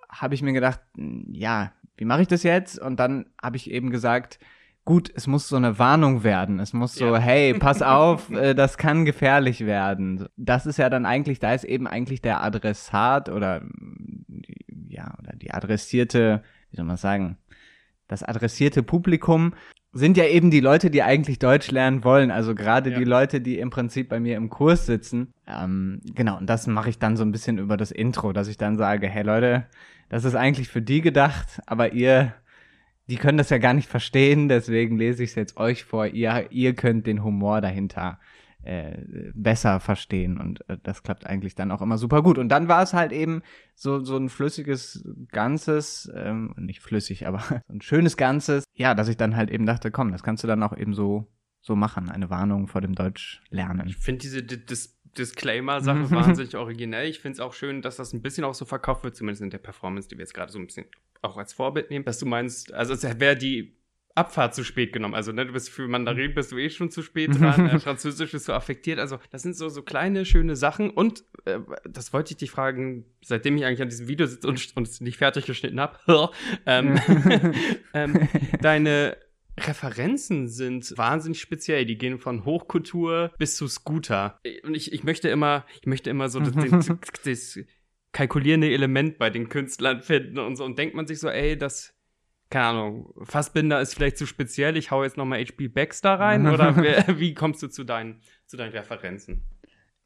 habe 0.09 0.35
ich 0.35 0.43
mir 0.43 0.53
gedacht, 0.53 0.81
ja, 1.31 1.73
wie 1.97 2.05
mache 2.05 2.23
ich 2.23 2.29
das 2.29 2.43
jetzt? 2.43 2.79
Und 2.79 2.99
dann 2.99 3.27
habe 3.41 3.57
ich 3.57 3.71
eben 3.71 3.91
gesagt, 3.91 4.41
gut, 4.85 5.11
es 5.15 5.27
muss 5.27 5.49
so 5.49 5.57
eine 5.57 5.79
Warnung 5.79 6.25
werden. 6.25 6.59
Es 6.59 6.73
muss 6.73 6.95
so, 6.95 7.15
ja. 7.15 7.19
hey, 7.19 7.55
pass 7.55 7.81
auf, 7.83 8.31
äh, 8.31 8.55
das 8.55 8.77
kann 8.77 9.05
gefährlich 9.05 9.65
werden. 9.65 10.27
Das 10.37 10.67
ist 10.67 10.79
ja 10.79 10.91
dann 10.91 11.07
eigentlich, 11.07 11.39
da 11.39 11.55
ist 11.55 11.65
eben 11.65 11.87
eigentlich 11.87 12.23
der 12.23 12.43
Adressat 12.43 13.29
oder 13.29 13.63
ja, 14.89 15.15
oder 15.19 15.35
die 15.37 15.53
adressierte, 15.53 16.43
wie 16.71 16.77
soll 16.77 16.85
man 16.85 16.97
sagen, 16.97 17.39
das 18.13 18.23
adressierte 18.23 18.83
Publikum 18.83 19.55
sind 19.93 20.17
ja 20.17 20.25
eben 20.25 20.51
die 20.51 20.61
Leute, 20.61 20.91
die 20.91 21.03
eigentlich 21.03 21.39
Deutsch 21.39 21.71
lernen 21.71 22.05
wollen. 22.05 22.31
Also 22.31 22.55
gerade 22.55 22.91
ja. 22.91 22.99
die 22.99 23.05
Leute, 23.05 23.41
die 23.41 23.59
im 23.59 23.71
Prinzip 23.71 24.09
bei 24.09 24.21
mir 24.21 24.37
im 24.37 24.49
Kurs 24.49 24.87
sitzen. 24.87 25.33
Ähm, 25.47 26.01
genau, 26.15 26.39
und 26.39 26.49
das 26.49 26.67
mache 26.67 26.91
ich 26.91 26.99
dann 26.99 27.17
so 27.17 27.25
ein 27.25 27.33
bisschen 27.33 27.59
über 27.59 27.77
das 27.77 27.91
Intro, 27.91 28.33
dass 28.33 28.49
ich 28.49 28.57
dann 28.57 28.77
sage, 28.77 29.09
hey 29.09 29.23
Leute, 29.23 29.67
das 30.09 30.25
ist 30.25 30.35
eigentlich 30.35 30.69
für 30.69 30.83
die 30.83 31.01
gedacht, 31.01 31.61
aber 31.67 31.93
ihr, 31.93 32.35
die 33.09 33.17
können 33.17 33.39
das 33.39 33.51
ja 33.51 33.59
gar 33.59 33.75
nicht 33.75 33.89
verstehen, 33.89 34.49
deswegen 34.49 34.97
lese 34.97 35.25
ich 35.25 35.31
es 35.31 35.37
jetzt 35.37 35.57
euch 35.57 35.85
vor. 35.85 36.07
Ihr, 36.07 36.47
ihr 36.51 36.75
könnt 36.75 37.07
den 37.07 37.23
Humor 37.23 37.61
dahinter 37.61 38.19
äh, 38.65 39.31
besser 39.35 39.81
verstehen 39.81 40.39
und 40.39 40.69
äh, 40.69 40.79
das 40.83 41.03
klappt 41.03 41.27
eigentlich 41.27 41.55
dann 41.55 41.71
auch 41.71 41.83
immer 41.83 41.99
super 41.99 42.23
gut. 42.23 42.39
Und 42.39 42.49
dann 42.49 42.69
war 42.69 42.83
es 42.83 42.93
halt 42.93 43.13
eben 43.13 43.43
so, 43.75 44.05
so 44.05 44.17
ein 44.17 44.29
flüssiges 44.29 45.05
Ganzes, 45.31 46.11
ähm, 46.15 46.55
nicht 46.57 46.81
flüssig, 46.81 47.27
aber 47.27 47.41
so 47.69 47.75
ein 47.75 47.81
schönes 47.81 48.17
Ganzes, 48.17 48.65
ja, 48.75 48.95
dass 48.95 49.09
ich 49.09 49.17
dann 49.17 49.37
halt 49.37 49.51
eben 49.51 49.67
dachte, 49.67 49.91
komm, 49.91 50.13
das 50.13 50.23
kannst 50.23 50.45
du 50.45 50.49
dann 50.49 50.63
auch 50.63 50.77
eben 50.77 50.95
so, 50.95 51.27
so 51.61 51.77
machen, 51.77 52.09
eine 52.11 52.31
Warnung 52.31 52.69
vor 52.69 52.81
dem 52.81 52.95
Deutsch 52.95 53.43
lernen. 53.51 53.89
Ich 53.89 53.97
finde 53.97 54.21
diese 54.21 54.43
Dis 54.43 54.99
Disclaimer-Sache 55.19 56.11
wahnsinnig 56.11 56.57
originell. 56.57 57.07
Ich 57.07 57.21
finde 57.21 57.35
es 57.35 57.41
auch 57.41 57.53
schön, 57.53 57.83
dass 57.83 57.97
das 57.97 58.15
ein 58.15 58.23
bisschen 58.23 58.45
auch 58.45 58.55
so 58.55 58.65
verkauft 58.65 59.05
wird, 59.05 59.15
zumindest 59.15 59.43
in 59.43 59.51
der 59.51 59.59
Performance, 59.59 60.09
die 60.09 60.17
wir 60.17 60.23
jetzt 60.23 60.33
gerade 60.33 60.51
so 60.51 60.59
ein 60.59 60.67
bisschen 60.67 60.87
auch 61.21 61.37
als 61.37 61.53
Vorbild 61.53 61.91
nehmen, 61.91 62.05
dass 62.05 62.19
du 62.19 62.25
meinst, 62.25 62.73
also 62.73 62.95
es 62.95 63.03
wäre 63.03 63.37
die 63.37 63.77
Abfahrt 64.15 64.55
zu 64.55 64.65
spät 64.65 64.93
genommen. 64.93 65.15
Also, 65.15 65.33
ne, 65.33 65.47
du 65.47 65.53
bist 65.53 65.71
für 65.71 65.89
Mandarin 65.89 66.35
bist 66.35 66.53
du 66.53 66.59
eh 66.59 66.71
schon 66.71 66.91
zu 66.91 67.03
spät 67.03 67.31
dran, 67.41 67.69
äh, 67.69 67.79
Französisch 67.79 68.33
bist 68.33 68.49
du 68.49 68.53
affektiert. 68.53 68.99
Also, 68.99 69.19
das 69.31 69.43
sind 69.43 69.57
so, 69.57 69.69
so 69.69 69.83
kleine, 69.83 70.25
schöne 70.25 70.57
Sachen. 70.57 70.91
Und 70.91 71.25
äh, 71.45 71.61
das 71.85 72.13
wollte 72.13 72.33
ich 72.33 72.39
dich 72.39 72.51
fragen, 72.51 73.05
seitdem 73.23 73.57
ich 73.57 73.65
eigentlich 73.65 73.83
an 73.83 73.89
diesem 73.89 74.09
Video 74.09 74.27
sitze 74.27 74.47
und, 74.47 74.73
und 74.77 74.87
es 74.87 75.01
nicht 75.01 75.19
fertig 75.19 75.47
geschnitten 75.47 75.81
habe. 75.81 75.99
ähm, 76.67 76.99
ähm, 77.95 78.29
deine 78.61 79.17
Referenzen 79.59 80.49
sind 80.49 80.97
wahnsinnig 80.97 81.41
speziell. 81.41 81.85
Die 81.85 81.99
gehen 81.99 82.19
von 82.19 82.45
Hochkultur 82.45 83.33
bis 83.39 83.57
zu 83.57 83.69
Scooter. 83.69 84.41
Und 84.63 84.75
ich, 84.75 84.93
ich 84.93 85.05
möchte 85.05 85.29
immer, 85.29 85.67
ich 85.81 85.87
möchte 85.87 86.11
immer 86.11 86.29
so 86.29 86.41
das, 86.41 86.53
das, 86.55 86.93
das 87.25 87.59
kalkulierende 88.13 88.71
Element 88.71 89.19
bei 89.19 89.31
den 89.31 89.49
Künstlern 89.49 90.03
finden 90.03 90.39
und 90.39 90.57
so. 90.57 90.65
Und 90.65 90.79
denkt 90.79 90.95
man 90.95 91.07
sich 91.07 91.19
so, 91.19 91.29
ey, 91.29 91.57
das, 91.57 91.95
keine 92.53 92.67
Ahnung, 92.67 93.15
Fassbinder 93.23 93.81
ist 93.81 93.95
vielleicht 93.95 94.19
zu 94.19 94.27
speziell, 94.27 94.77
ich 94.77 94.91
hau 94.91 95.03
jetzt 95.03 95.17
nochmal 95.17 95.43
HP 95.43 95.69
Baxter 95.69 96.21
rein 96.21 96.47
oder 96.47 96.77
wie, 96.83 97.19
wie 97.19 97.35
kommst 97.35 97.63
du 97.63 97.69
zu 97.69 97.83
deinen, 97.83 98.21
zu 98.47 98.59
deinen 98.59 98.73
Referenzen? 98.73 99.43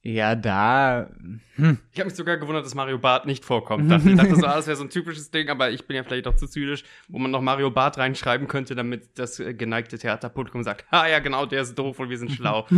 Ja, 0.02 0.36
da. 0.36 1.10
Hm. 1.56 1.78
Ich 1.90 1.98
habe 1.98 2.08
mich 2.08 2.14
sogar 2.14 2.36
gewundert, 2.36 2.64
dass 2.64 2.76
Mario 2.76 2.98
Bart 2.98 3.26
nicht 3.26 3.44
vorkommt. 3.44 3.90
Ich 4.06 4.14
dachte 4.14 4.36
so, 4.36 4.46
ah, 4.46 4.54
das 4.54 4.68
wäre 4.68 4.76
so 4.76 4.84
ein 4.84 4.90
typisches 4.90 5.32
Ding, 5.32 5.48
aber 5.48 5.70
ich 5.70 5.88
bin 5.88 5.96
ja 5.96 6.04
vielleicht 6.04 6.28
auch 6.28 6.36
zu 6.36 6.46
zynisch, 6.46 6.84
wo 7.08 7.18
man 7.18 7.32
noch 7.32 7.40
Mario 7.40 7.72
Bart 7.72 7.98
reinschreiben 7.98 8.46
könnte, 8.46 8.76
damit 8.76 9.18
das 9.18 9.40
äh, 9.40 9.52
geneigte 9.52 9.98
Theaterpublikum 9.98 10.62
sagt, 10.62 10.86
ah 10.92 11.08
ja, 11.08 11.18
genau, 11.18 11.46
der 11.46 11.62
ist 11.62 11.76
doof 11.76 11.98
und 11.98 12.10
wir 12.10 12.18
sind 12.18 12.30
schlau. 12.30 12.68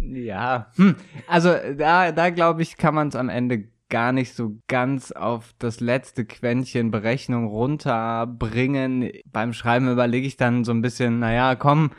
ja, 0.00 0.70
hm. 0.76 0.94
also 1.26 1.56
da, 1.76 2.12
da 2.12 2.30
glaube 2.30 2.62
ich, 2.62 2.76
kann 2.76 2.94
man 2.94 3.08
es 3.08 3.16
am 3.16 3.28
Ende 3.28 3.64
gar 3.88 4.12
nicht 4.12 4.34
so 4.34 4.58
ganz 4.68 5.12
auf 5.12 5.54
das 5.58 5.80
letzte 5.80 6.24
Quäntchen 6.24 6.90
Berechnung 6.90 7.46
runterbringen. 7.46 9.10
Beim 9.26 9.52
Schreiben 9.52 9.90
überlege 9.90 10.26
ich 10.26 10.36
dann 10.36 10.64
so 10.64 10.72
ein 10.72 10.82
bisschen, 10.82 11.18
naja, 11.18 11.54
komm, 11.54 11.90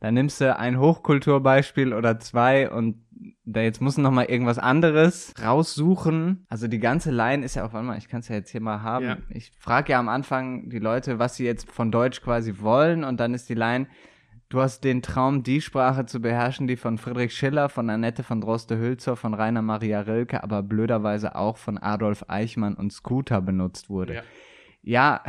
da 0.00 0.10
nimmst 0.10 0.40
du 0.40 0.56
ein 0.56 0.78
Hochkulturbeispiel 0.78 1.94
oder 1.94 2.18
zwei 2.18 2.70
und 2.70 3.02
da 3.44 3.60
jetzt 3.60 3.80
muss 3.80 3.96
noch 3.96 4.10
mal 4.10 4.24
irgendwas 4.24 4.58
anderes 4.58 5.32
raussuchen. 5.42 6.44
Also 6.48 6.68
die 6.68 6.80
ganze 6.80 7.10
Line 7.10 7.44
ist 7.44 7.54
ja 7.54 7.64
auch, 7.64 7.72
warte 7.72 7.86
mal, 7.86 7.96
ich 7.96 8.08
kann 8.08 8.20
es 8.20 8.28
ja 8.28 8.34
jetzt 8.34 8.50
hier 8.50 8.60
mal 8.60 8.82
haben. 8.82 9.06
Ja. 9.06 9.16
Ich 9.30 9.52
frage 9.58 9.92
ja 9.92 10.00
am 10.00 10.08
Anfang 10.08 10.68
die 10.68 10.78
Leute, 10.78 11.18
was 11.18 11.36
sie 11.36 11.44
jetzt 11.44 11.70
von 11.70 11.90
Deutsch 11.90 12.20
quasi 12.22 12.60
wollen 12.60 13.04
und 13.04 13.18
dann 13.18 13.34
ist 13.34 13.48
die 13.48 13.54
Line, 13.54 13.86
Du 14.56 14.62
hast 14.62 14.84
den 14.84 15.02
Traum, 15.02 15.42
die 15.42 15.60
Sprache 15.60 16.06
zu 16.06 16.18
beherrschen, 16.18 16.66
die 16.66 16.76
von 16.76 16.96
Friedrich 16.96 17.34
Schiller, 17.34 17.68
von 17.68 17.90
Annette 17.90 18.22
von 18.22 18.40
Droste-Hülzer, 18.40 19.14
von 19.14 19.34
Rainer 19.34 19.60
Maria 19.60 20.00
Rilke, 20.00 20.42
aber 20.42 20.62
blöderweise 20.62 21.36
auch 21.36 21.58
von 21.58 21.76
Adolf 21.76 22.24
Eichmann 22.28 22.72
und 22.72 22.90
Scooter 22.90 23.42
benutzt 23.42 23.90
wurde. 23.90 24.14
Ja. 24.14 24.22
Ja, 24.82 25.22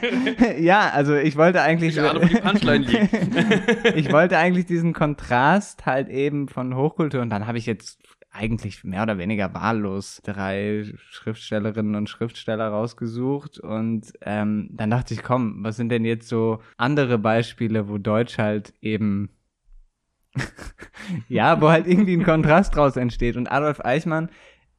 ja, 0.60 0.90
also 0.90 1.16
ich 1.16 1.36
wollte 1.36 1.60
eigentlich. 1.60 1.96
Ich, 1.96 2.00
ahne, 2.00 2.20
ich 3.96 4.12
wollte 4.12 4.38
eigentlich 4.38 4.66
diesen 4.66 4.92
Kontrast 4.92 5.84
halt 5.84 6.08
eben 6.08 6.46
von 6.46 6.76
Hochkultur 6.76 7.20
und 7.22 7.30
dann 7.30 7.48
habe 7.48 7.58
ich 7.58 7.66
jetzt 7.66 7.98
eigentlich 8.30 8.84
mehr 8.84 9.02
oder 9.02 9.18
weniger 9.18 9.54
wahllos 9.54 10.20
drei 10.22 10.84
Schriftstellerinnen 11.10 11.94
und 11.94 12.08
Schriftsteller 12.08 12.68
rausgesucht 12.68 13.58
und 13.58 14.12
ähm, 14.20 14.68
dann 14.72 14.90
dachte 14.90 15.14
ich, 15.14 15.22
komm, 15.22 15.64
was 15.64 15.76
sind 15.76 15.88
denn 15.88 16.04
jetzt 16.04 16.28
so 16.28 16.60
andere 16.76 17.18
Beispiele, 17.18 17.88
wo 17.88 17.98
Deutsch 17.98 18.38
halt 18.38 18.74
eben 18.80 19.30
ja, 21.28 21.60
wo 21.60 21.70
halt 21.70 21.86
irgendwie 21.86 22.16
ein 22.16 22.24
Kontrast 22.24 22.76
draus 22.76 22.96
entsteht 22.96 23.36
und 23.36 23.50
Adolf 23.50 23.80
Eichmann 23.84 24.28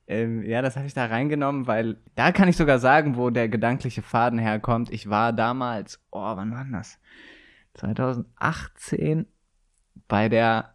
ähm, 0.10 0.42
ja, 0.42 0.64
das 0.64 0.76
habe 0.76 0.88
ich 0.88 0.96
da 0.96 1.06
reingenommen, 1.06 1.68
weil 1.68 1.98
da 2.16 2.32
kann 2.32 2.50
ich 2.50 2.58
sogar 2.58 2.80
sagen, 2.80 3.16
wo 3.16 3.30
der 3.30 3.48
gedankliche 3.48 4.02
Faden 4.02 4.40
herkommt. 4.40 4.92
Ich 4.92 5.08
war 5.08 5.34
damals, 5.34 6.04
oh, 6.10 6.36
wann 6.36 6.52
war 6.52 6.66
das? 6.72 6.98
2018 7.76 9.28
bei 10.08 10.28
der 10.28 10.74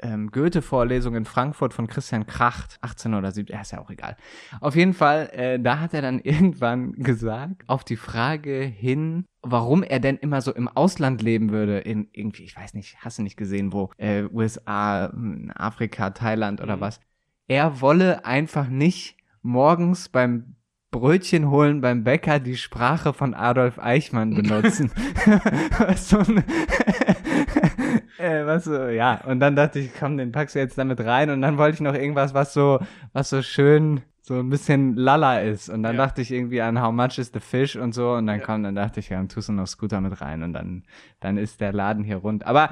ähm, 0.00 0.30
Goethe-Vorlesung 0.30 1.14
in 1.14 1.24
Frankfurt 1.24 1.72
von 1.74 1.86
Christian 1.86 2.26
Kracht, 2.26 2.78
18 2.80 3.14
oder 3.14 3.30
17, 3.30 3.54
ja, 3.54 3.62
ist 3.62 3.72
ja 3.72 3.80
auch 3.80 3.90
egal. 3.90 4.16
Auf 4.60 4.76
jeden 4.76 4.94
Fall, 4.94 5.30
äh, 5.32 5.58
da 5.58 5.80
hat 5.80 5.94
er 5.94 6.02
dann 6.02 6.20
irgendwann 6.24 6.92
gesagt, 6.92 7.64
auf 7.66 7.84
die 7.84 7.96
Frage 7.96 8.60
hin, 8.60 9.24
warum 9.42 9.82
er 9.82 10.00
denn 10.00 10.16
immer 10.16 10.40
so 10.40 10.52
im 10.52 10.68
Ausland 10.68 11.22
leben 11.22 11.50
würde, 11.50 11.78
in 11.78 12.08
irgendwie, 12.12 12.44
ich 12.44 12.56
weiß 12.56 12.74
nicht, 12.74 12.96
hast 12.98 13.18
du 13.18 13.22
nicht 13.22 13.36
gesehen, 13.36 13.72
wo, 13.72 13.90
äh, 13.96 14.24
USA, 14.24 15.12
Afrika, 15.54 16.10
Thailand 16.10 16.60
oder 16.60 16.76
mhm. 16.76 16.80
was. 16.80 17.00
Er 17.48 17.80
wolle 17.80 18.24
einfach 18.24 18.68
nicht 18.68 19.16
morgens 19.42 20.08
beim 20.08 20.55
Brötchen 20.98 21.50
holen 21.50 21.82
beim 21.82 22.04
Bäcker 22.04 22.40
die 22.40 22.56
Sprache 22.56 23.12
von 23.12 23.34
Adolf 23.34 23.78
Eichmann 23.78 24.34
benutzen. 24.34 24.90
was 25.78 26.08
so 26.08 26.18
ein 26.18 26.38
äh, 28.18 28.46
was 28.46 28.64
so, 28.64 28.86
ja. 28.86 29.20
Und 29.26 29.40
dann 29.40 29.56
dachte 29.56 29.78
ich, 29.78 29.90
komm, 29.98 30.16
den 30.16 30.32
packst 30.32 30.54
du 30.54 30.58
jetzt 30.58 30.78
damit 30.78 31.00
rein. 31.00 31.30
Und 31.30 31.42
dann 31.42 31.58
wollte 31.58 31.74
ich 31.74 31.80
noch 31.80 31.94
irgendwas, 31.94 32.32
was 32.32 32.54
so, 32.54 32.78
was 33.12 33.28
so 33.28 33.42
schön 33.42 34.00
so 34.22 34.40
ein 34.40 34.48
bisschen 34.48 34.96
lala 34.96 35.40
ist. 35.40 35.68
Und 35.68 35.82
dann 35.82 35.96
ja. 35.96 36.04
dachte 36.04 36.22
ich 36.22 36.32
irgendwie 36.32 36.60
an 36.60 36.80
How 36.80 36.92
Much 36.92 37.18
is 37.18 37.30
the 37.32 37.40
Fish 37.40 37.76
und 37.76 37.92
so. 37.92 38.14
Und 38.14 38.26
dann 38.26 38.40
ja. 38.40 38.44
kam, 38.44 38.62
dann 38.62 38.74
dachte 38.74 39.00
ich, 39.00 39.10
ja, 39.10 39.18
dann 39.18 39.28
tust 39.28 39.48
du 39.48 39.52
noch 39.52 39.66
Scooter 39.66 40.00
mit 40.00 40.20
rein 40.20 40.42
und 40.42 40.52
dann, 40.52 40.82
dann 41.26 41.38
ist 41.38 41.60
der 41.60 41.72
Laden 41.72 42.04
hier 42.04 42.18
rund. 42.18 42.46
Aber 42.46 42.70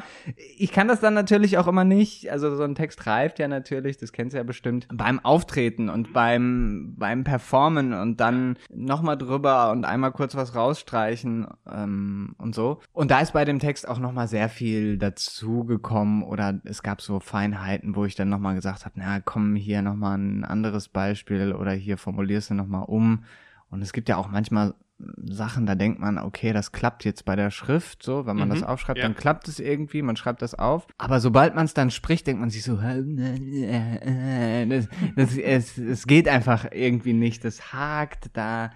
ich 0.57 0.71
kann 0.71 0.87
das 0.87 1.01
dann 1.01 1.13
natürlich 1.13 1.59
auch 1.59 1.67
immer 1.67 1.85
nicht. 1.85 2.31
Also 2.31 2.55
so 2.55 2.63
ein 2.63 2.77
Text 2.77 3.05
reift 3.07 3.41
ja 3.41 3.49
natürlich, 3.49 3.97
das 3.97 4.13
kennst 4.13 4.35
du 4.35 4.39
ja 4.39 4.45
bestimmt, 4.45 4.87
beim 4.93 5.19
Auftreten 5.19 5.89
und 5.89 6.13
beim, 6.13 6.95
beim 6.97 7.25
Performen 7.25 7.93
und 7.93 8.21
dann 8.21 8.57
nochmal 8.73 9.19
drüber 9.19 9.73
und 9.73 9.85
einmal 9.85 10.13
kurz 10.13 10.37
was 10.37 10.55
rausstreichen 10.55 11.49
ähm, 11.69 12.37
und 12.39 12.55
so. 12.55 12.81
Und 12.93 13.11
da 13.11 13.21
ist 13.21 13.33
bei 13.33 13.45
dem 13.45 13.59
Text 13.59 13.89
auch 13.89 13.99
nochmal 13.99 14.29
sehr 14.29 14.49
viel 14.49 14.99
dazugekommen 14.99 16.23
oder 16.23 16.61
es 16.65 16.85
gab 16.85 17.03
so 17.03 17.19
Feinheiten, 17.19 17.97
wo 17.97 18.05
ich 18.05 18.15
dann 18.15 18.29
nochmal 18.29 18.55
gesagt 18.55 18.85
habe, 18.85 18.95
na 18.97 19.19
komm, 19.21 19.57
hier 19.57 19.83
nochmal 19.83 20.17
ein 20.17 20.45
anderes 20.45 20.89
Beispiel 20.89 21.53
oder 21.53 21.73
hier 21.73 21.99
formulierst 21.99 22.51
du 22.51 22.55
nochmal 22.55 22.85
um. 22.87 23.25
Und 23.71 23.83
es 23.83 23.93
gibt 23.93 24.09
ja 24.09 24.17
auch 24.17 24.29
manchmal 24.29 24.75
Sachen, 25.25 25.67
da 25.67 25.75
denkt 25.75 25.99
man, 25.99 26.19
okay, 26.19 26.53
das 26.53 26.71
klappt 26.71 27.05
jetzt 27.05 27.25
bei 27.25 27.35
der 27.35 27.51
Schrift, 27.51 28.03
so, 28.03 28.27
wenn 28.27 28.37
man 28.37 28.49
mhm, 28.49 28.55
das 28.55 28.63
aufschreibt, 28.63 28.99
ja. 28.99 29.05
dann 29.05 29.17
klappt 29.17 29.49
es 29.49 29.59
irgendwie, 29.59 30.03
man 30.03 30.17
schreibt 30.17 30.41
das 30.41 30.55
auf. 30.55 30.87
Aber 30.99 31.21
sobald 31.21 31.55
man 31.55 31.65
es 31.65 31.75
dann 31.75 31.91
spricht, 31.91 32.27
denkt 32.27 32.41
man 32.41 32.51
sich 32.51 32.63
so, 32.63 32.77
das, 32.77 34.89
das, 35.17 35.37
es, 35.37 35.79
es 35.79 36.07
geht 36.07 36.29
einfach 36.29 36.67
irgendwie 36.71 37.13
nicht, 37.13 37.45
das 37.45 37.73
hakt 37.73 38.31
da. 38.35 38.71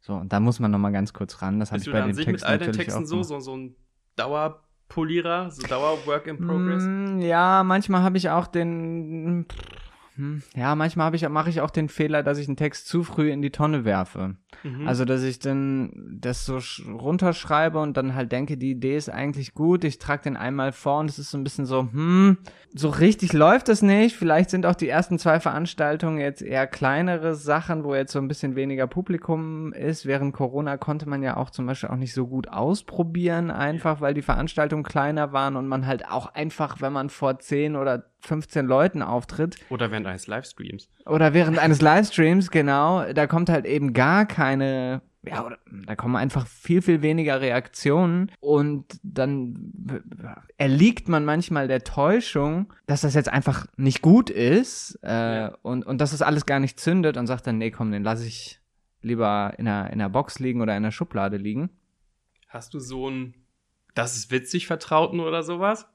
So, 0.00 0.14
und 0.14 0.32
da 0.32 0.38
muss 0.38 0.60
man 0.60 0.70
nochmal 0.70 0.92
ganz 0.92 1.12
kurz 1.12 1.42
ran. 1.42 1.58
Das 1.58 1.72
habe 1.72 1.82
ich 1.82 1.90
bei 1.90 2.02
den 2.02 2.14
Texten 2.14 2.30
mit 2.30 2.44
all 2.44 2.58
den 2.58 2.72
Texten 2.72 3.06
so, 3.06 3.22
so, 3.22 3.40
so 3.40 3.56
ein 3.56 3.74
Dauerpolierer, 4.16 5.50
so 5.50 5.66
Dauer-Work 5.66 6.28
in 6.28 6.38
Progress? 6.38 6.84
Mm, 6.84 7.20
ja, 7.20 7.64
manchmal 7.64 8.02
habe 8.02 8.16
ich 8.16 8.30
auch 8.30 8.46
den 8.46 9.46
hm. 10.16 10.42
Ja, 10.54 10.74
manchmal 10.74 11.14
ich, 11.14 11.28
mache 11.28 11.50
ich 11.50 11.60
auch 11.60 11.70
den 11.70 11.88
Fehler, 11.88 12.22
dass 12.22 12.38
ich 12.38 12.46
einen 12.46 12.56
Text 12.56 12.86
zu 12.86 13.02
früh 13.02 13.32
in 13.32 13.42
die 13.42 13.50
Tonne 13.50 13.84
werfe. 13.84 14.36
Mhm. 14.62 14.86
Also, 14.86 15.04
dass 15.04 15.22
ich 15.22 15.38
dann 15.38 16.18
das 16.20 16.46
so 16.46 16.58
runterschreibe 16.90 17.78
und 17.78 17.96
dann 17.96 18.14
halt 18.14 18.32
denke, 18.32 18.56
die 18.56 18.70
Idee 18.70 18.96
ist 18.96 19.10
eigentlich 19.10 19.54
gut, 19.54 19.84
ich 19.84 19.98
trage 19.98 20.22
den 20.22 20.36
einmal 20.36 20.72
vor 20.72 21.00
und 21.00 21.10
es 21.10 21.18
ist 21.18 21.30
so 21.30 21.38
ein 21.38 21.44
bisschen 21.44 21.66
so, 21.66 21.88
hm, 21.90 22.38
so 22.74 22.88
richtig 22.88 23.32
läuft 23.32 23.68
das 23.68 23.82
nicht. 23.82 24.16
Vielleicht 24.16 24.50
sind 24.50 24.66
auch 24.66 24.74
die 24.74 24.88
ersten 24.88 25.18
zwei 25.18 25.40
Veranstaltungen 25.40 26.18
jetzt 26.18 26.42
eher 26.42 26.66
kleinere 26.66 27.34
Sachen, 27.34 27.84
wo 27.84 27.94
jetzt 27.94 28.12
so 28.12 28.18
ein 28.18 28.28
bisschen 28.28 28.56
weniger 28.56 28.86
Publikum 28.86 29.72
ist. 29.72 30.06
Während 30.06 30.34
Corona 30.34 30.76
konnte 30.76 31.08
man 31.08 31.22
ja 31.22 31.36
auch 31.36 31.50
zum 31.50 31.66
Beispiel 31.66 31.90
auch 31.90 31.96
nicht 31.96 32.14
so 32.14 32.26
gut 32.26 32.48
ausprobieren, 32.48 33.50
einfach 33.50 34.00
weil 34.00 34.14
die 34.14 34.22
Veranstaltungen 34.22 34.82
kleiner 34.82 35.32
waren 35.32 35.56
und 35.56 35.68
man 35.68 35.86
halt 35.86 36.08
auch 36.08 36.26
einfach, 36.26 36.80
wenn 36.80 36.92
man 36.92 37.10
vor 37.10 37.38
zehn 37.38 37.76
oder 37.76 38.04
15 38.24 38.66
Leuten 38.66 39.02
auftritt. 39.02 39.56
Oder 39.68 39.90
während 39.90 40.06
eines 40.06 40.26
Livestreams. 40.26 40.88
Oder 41.06 41.34
während 41.34 41.58
eines 41.58 41.80
Livestreams, 41.80 42.50
genau. 42.50 43.04
Da 43.12 43.26
kommt 43.26 43.50
halt 43.50 43.66
eben 43.66 43.92
gar 43.92 44.26
keine, 44.44 45.00
ja, 45.22 45.44
oder, 45.44 45.58
da 45.86 45.96
kommen 45.96 46.16
einfach 46.16 46.46
viel, 46.46 46.82
viel 46.82 47.00
weniger 47.00 47.40
Reaktionen 47.40 48.30
und 48.40 48.84
dann 49.02 49.72
erliegt 50.58 51.08
man 51.08 51.24
manchmal 51.24 51.66
der 51.66 51.82
Täuschung, 51.82 52.72
dass 52.86 53.00
das 53.00 53.14
jetzt 53.14 53.30
einfach 53.30 53.66
nicht 53.76 54.02
gut 54.02 54.28
ist 54.28 54.98
äh, 55.02 55.50
und, 55.62 55.86
und 55.86 56.00
dass 56.00 56.10
das 56.10 56.20
alles 56.20 56.44
gar 56.44 56.60
nicht 56.60 56.78
zündet 56.78 57.16
und 57.16 57.26
sagt 57.26 57.46
dann, 57.46 57.56
nee, 57.56 57.70
komm, 57.70 57.90
den 57.90 58.04
lasse 58.04 58.26
ich 58.26 58.60
lieber 59.00 59.54
in 59.56 59.66
einer, 59.66 59.86
in 59.86 60.00
einer 60.00 60.10
Box 60.10 60.40
liegen 60.40 60.60
oder 60.60 60.72
in 60.72 60.84
einer 60.84 60.92
Schublade 60.92 61.38
liegen. 61.38 61.70
Hast 62.48 62.74
du 62.74 62.80
so 62.80 63.08
ein, 63.08 63.34
das 63.94 64.16
ist 64.16 64.30
witzig 64.30 64.66
Vertrauten 64.66 65.20
oder 65.20 65.42
sowas? 65.42 65.86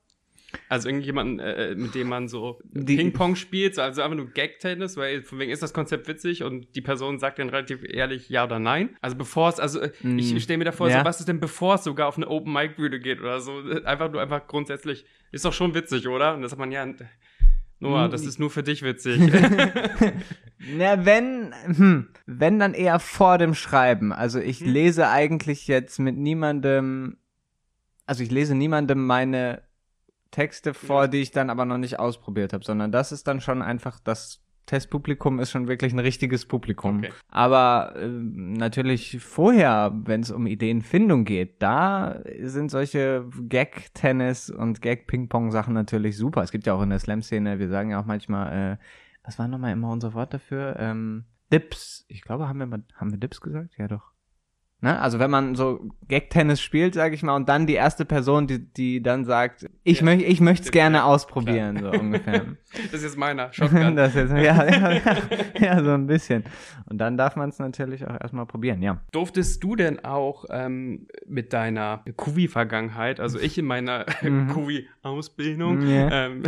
Also 0.68 0.90
irgendjemanden, 0.90 1.40
äh, 1.40 1.72
äh, 1.72 1.76
mit 1.76 1.96
dem 1.96 2.10
man 2.10 2.28
so 2.28 2.60
Ping-Pong 2.74 3.36
spielt, 3.36 3.78
also 3.80 4.02
einfach 4.02 4.16
nur 4.16 4.30
Gag-Tennis, 4.30 4.98
weil 4.98 5.24
von 5.24 5.40
wegen 5.40 5.52
ist 5.52 5.64
das 5.64 5.74
Konzept 5.74 6.08
witzig 6.08 6.44
und 6.44 6.76
die 6.76 6.82
Person 6.82 7.20
sagt 7.20 7.40
dann 7.40 7.50
relativ 7.50 7.84
ehrlich 7.84 8.30
ja 8.30 8.46
oder 8.46 8.60
nein. 8.60 8.98
Also 9.02 9.16
bevor 9.16 9.50
es, 9.50 9.60
also 9.60 9.80
mm. 10.02 10.18
ich 10.18 10.44
stelle 10.44 10.58
mir 10.58 10.66
da 10.66 10.72
vor, 10.72 10.90
ja. 10.90 11.00
so, 11.00 11.06
was 11.06 11.20
ist 11.20 11.28
denn 11.28 11.40
bevor 11.40 11.76
es 11.76 11.84
sogar 11.84 12.08
auf 12.08 12.18
eine 12.18 12.28
Open-Mic-Bühne 12.28 13.00
geht 13.00 13.20
oder 13.20 13.40
so? 13.40 13.62
Einfach 13.86 14.12
nur 14.12 14.22
einfach 14.22 14.48
grundsätzlich, 14.48 15.06
ist 15.32 15.46
doch 15.46 15.54
schon 15.54 15.74
witzig, 15.74 16.08
oder? 16.08 16.34
Und 16.34 16.42
das 16.42 16.52
hat 16.52 16.60
man 16.60 16.72
ja, 16.72 16.86
Noah, 17.80 18.08
mm. 18.08 18.12
das 18.12 18.26
ist 18.26 18.40
nur 18.40 18.50
für 18.50 18.64
dich 18.64 18.82
witzig. 18.82 19.20
Na, 20.60 21.06
wenn, 21.06 21.54
hm, 21.66 22.10
wenn 22.26 22.60
dann 22.60 22.74
eher 22.74 23.00
vor 23.00 23.38
dem 23.38 23.54
Schreiben. 23.54 24.12
Also 24.12 24.40
ich 24.40 24.62
Mhm. 24.62 24.70
lese 24.70 25.10
eigentlich 25.10 25.68
jetzt 25.68 26.00
mit 26.00 26.18
niemandem, 26.18 27.18
also 28.06 28.24
ich 28.24 28.32
lese 28.32 28.56
niemandem 28.56 29.06
meine 29.06 29.62
Texte 30.32 30.74
vor, 30.74 31.04
Ja. 31.04 31.08
die 31.08 31.22
ich 31.22 31.32
dann 31.32 31.50
aber 31.50 31.66
noch 31.66 31.78
nicht 31.78 32.00
ausprobiert 32.00 32.54
habe, 32.54 32.64
sondern 32.64 32.92
das 32.92 33.12
ist 33.12 33.28
dann 33.28 33.42
schon 33.42 33.62
einfach 33.62 34.00
das 34.00 34.42
Testpublikum 34.66 35.40
ist 35.40 35.50
schon 35.50 35.68
wirklich 35.68 35.94
ein 35.94 36.00
richtiges 36.00 36.46
Publikum. 36.46 37.00
Okay. 37.00 37.12
Aber 37.30 37.96
äh, 37.96 38.08
natürlich 38.08 39.20
vorher, 39.20 39.92
wenn 40.06 40.22
es 40.22 40.30
um 40.30 40.46
Ideenfindung 40.46 41.26
geht, 41.26 41.60
da 41.64 42.22
sind 42.44 42.70
solche 42.70 43.26
Gag-Tennis 43.42 44.52
und 44.52 44.84
Gag-Ping-Pong-Sachen 44.84 45.74
natürlich 45.74 46.18
super. 46.18 46.44
Es 46.44 46.52
gibt 46.52 46.68
ja 46.68 46.74
auch 46.76 46.84
in 46.84 46.92
der 46.92 47.00
Slam-Szene, 47.00 47.58
wir 47.58 47.68
sagen 47.70 47.90
ja 47.90 48.00
auch 48.00 48.06
manchmal, 48.06 48.74
äh, 48.74 48.78
was 49.24 49.40
war 49.40 49.48
nochmal 49.48 49.74
immer 49.74 49.90
unser 49.90 50.14
Wort 50.14 50.36
dafür? 50.36 50.76
Ähm, 50.78 51.26
Dips. 51.52 52.06
Ich 52.08 52.22
glaube, 52.22 52.48
haben 52.48 52.60
wir 52.60 52.68
mal, 52.68 52.84
haben 52.96 53.10
wir 53.10 53.18
Dips 53.18 53.42
gesagt? 53.42 53.74
Ja, 53.80 53.88
doch. 53.88 54.12
Ne? 54.82 54.98
Also 55.00 55.20
wenn 55.20 55.30
man 55.30 55.56
so 55.56 55.82
Gag-Tennis 56.08 56.62
spielt, 56.62 56.94
sage 56.94 57.14
ich 57.14 57.22
mal, 57.22 57.36
und 57.36 57.50
dann 57.50 57.68
die 57.68 57.74
erste 57.74 58.06
Person, 58.06 58.48
die, 58.48 58.60
die 58.74 59.02
dann 59.04 59.26
sagt, 59.26 59.66
ich 59.84 60.00
Ja. 60.00 60.06
möchte 60.06 60.24
ich 60.26 60.40
möchte 60.40 60.64
es 60.66 60.72
gerne 60.72 61.00
klar. 61.00 61.08
ausprobieren, 61.08 61.80
so 61.82 61.90
ungefähr. 61.92 62.46
Das 62.92 62.94
ist 63.00 63.04
jetzt 63.04 63.18
meiner. 63.18 63.52
Shotgun. 63.52 63.96
das 63.96 64.14
jetzt, 64.14 64.32
ja, 64.32 64.40
ja, 64.64 64.92
ja, 64.92 65.02
ja, 65.60 65.84
so 65.84 65.90
ein 65.92 66.06
bisschen. 66.06 66.44
Und 66.88 67.00
dann 67.00 67.18
darf 67.18 67.36
man 67.36 67.50
es 67.50 67.58
natürlich 67.58 68.06
auch 68.08 68.14
erstmal 68.22 68.46
probieren, 68.46 68.84
ja. 68.84 69.02
Durftest 69.12 69.64
du 69.64 69.76
denn 69.76 70.06
auch 70.06 70.46
ähm, 70.52 71.08
mit 71.28 71.52
deiner 71.52 72.04
Kuvi-Vergangenheit, 72.16 73.20
also 73.20 73.40
ich 73.40 73.58
in 73.58 73.66
meiner 73.66 74.06
Mhm. 74.22 74.50
Kuvi-Ausbildung, 74.50 75.82
Ja. 75.82 76.26
ähm, 76.28 76.44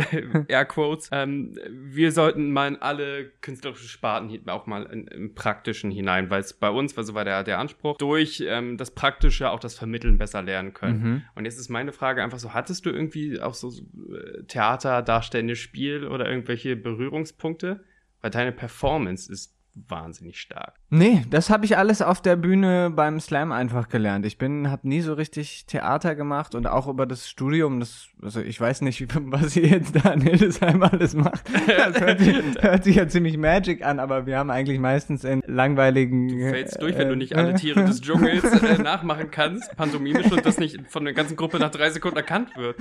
Airquotes, 0.48 1.08
ähm, 1.12 1.54
wir 1.70 2.12
sollten 2.12 2.52
mal 2.52 2.68
in 2.68 2.76
alle 2.80 3.30
künstlerischen 3.40 3.88
Sparten 3.88 4.48
auch 4.48 4.66
mal 4.66 4.84
in, 4.84 5.06
im 5.08 5.34
Praktischen 5.34 5.90
hinein, 5.90 6.30
weil 6.30 6.40
es 6.40 6.52
bei 6.52 6.70
uns 6.70 6.96
war 6.96 7.02
so 7.04 7.14
war 7.14 7.24
der, 7.24 7.42
der 7.42 7.58
Anspruch, 7.58 7.96
durch 7.98 8.21
ähm, 8.40 8.76
das 8.76 8.92
Praktische 8.92 9.50
auch 9.50 9.60
das 9.60 9.74
Vermitteln 9.74 10.18
besser 10.18 10.42
lernen 10.42 10.72
können. 10.72 11.02
Mhm. 11.02 11.22
Und 11.34 11.44
jetzt 11.44 11.58
ist 11.58 11.68
meine 11.68 11.92
Frage 11.92 12.22
einfach 12.22 12.38
so, 12.38 12.54
hattest 12.54 12.86
du 12.86 12.90
irgendwie 12.90 13.40
auch 13.40 13.54
so 13.54 13.70
so, 13.70 13.82
äh, 14.14 14.44
Theater, 14.44 15.02
darstellendes 15.02 15.58
Spiel 15.58 16.06
oder 16.06 16.28
irgendwelche 16.28 16.76
Berührungspunkte? 16.76 17.84
Weil 18.20 18.30
deine 18.30 18.52
Performance 18.52 19.30
ist 19.30 19.54
wahnsinnig 19.74 20.38
stark. 20.40 20.74
Nee, 20.90 21.24
das 21.30 21.48
habe 21.50 21.64
ich 21.64 21.78
alles 21.78 22.02
auf 22.02 22.20
der 22.20 22.36
Bühne 22.36 22.90
beim 22.94 23.18
Slam 23.20 23.52
einfach 23.52 23.88
gelernt. 23.88 24.26
Ich 24.26 24.36
bin, 24.36 24.70
habe 24.70 24.86
nie 24.86 25.00
so 25.00 25.14
richtig 25.14 25.66
Theater 25.66 26.14
gemacht 26.14 26.54
und 26.54 26.66
auch 26.66 26.86
über 26.88 27.06
das 27.06 27.28
Studium, 27.28 27.80
das, 27.80 28.08
also 28.22 28.40
ich 28.40 28.60
weiß 28.60 28.82
nicht, 28.82 29.06
was 29.30 29.56
ihr 29.56 29.66
jetzt 29.66 29.96
da 29.96 30.12
in 30.12 30.20
Hildesheim 30.20 30.82
alles 30.82 31.14
macht. 31.14 31.44
Das 31.66 32.00
hört 32.00 32.18
sich, 32.20 32.36
hört 32.60 32.84
sich 32.84 32.96
ja 32.96 33.08
ziemlich 33.08 33.38
magic 33.38 33.84
an, 33.84 33.98
aber 33.98 34.26
wir 34.26 34.38
haben 34.38 34.50
eigentlich 34.50 34.78
meistens 34.78 35.24
in 35.24 35.42
langweiligen. 35.46 36.28
Du 36.28 36.50
fällst 36.50 36.80
durch, 36.80 36.96
wenn 36.98 37.08
du 37.08 37.16
nicht 37.16 37.32
äh, 37.32 37.36
alle 37.36 37.54
Tiere 37.54 37.84
des 37.84 38.00
Dschungels 38.02 38.44
äh, 38.44 38.82
nachmachen 38.82 39.30
kannst, 39.30 39.74
pantomimisch 39.76 40.30
und 40.30 40.44
das 40.44 40.58
nicht 40.58 40.80
von 40.88 41.04
der 41.04 41.14
ganzen 41.14 41.36
Gruppe 41.36 41.58
nach 41.58 41.70
drei 41.70 41.90
Sekunden 41.90 42.18
erkannt 42.18 42.56
wird. 42.56 42.76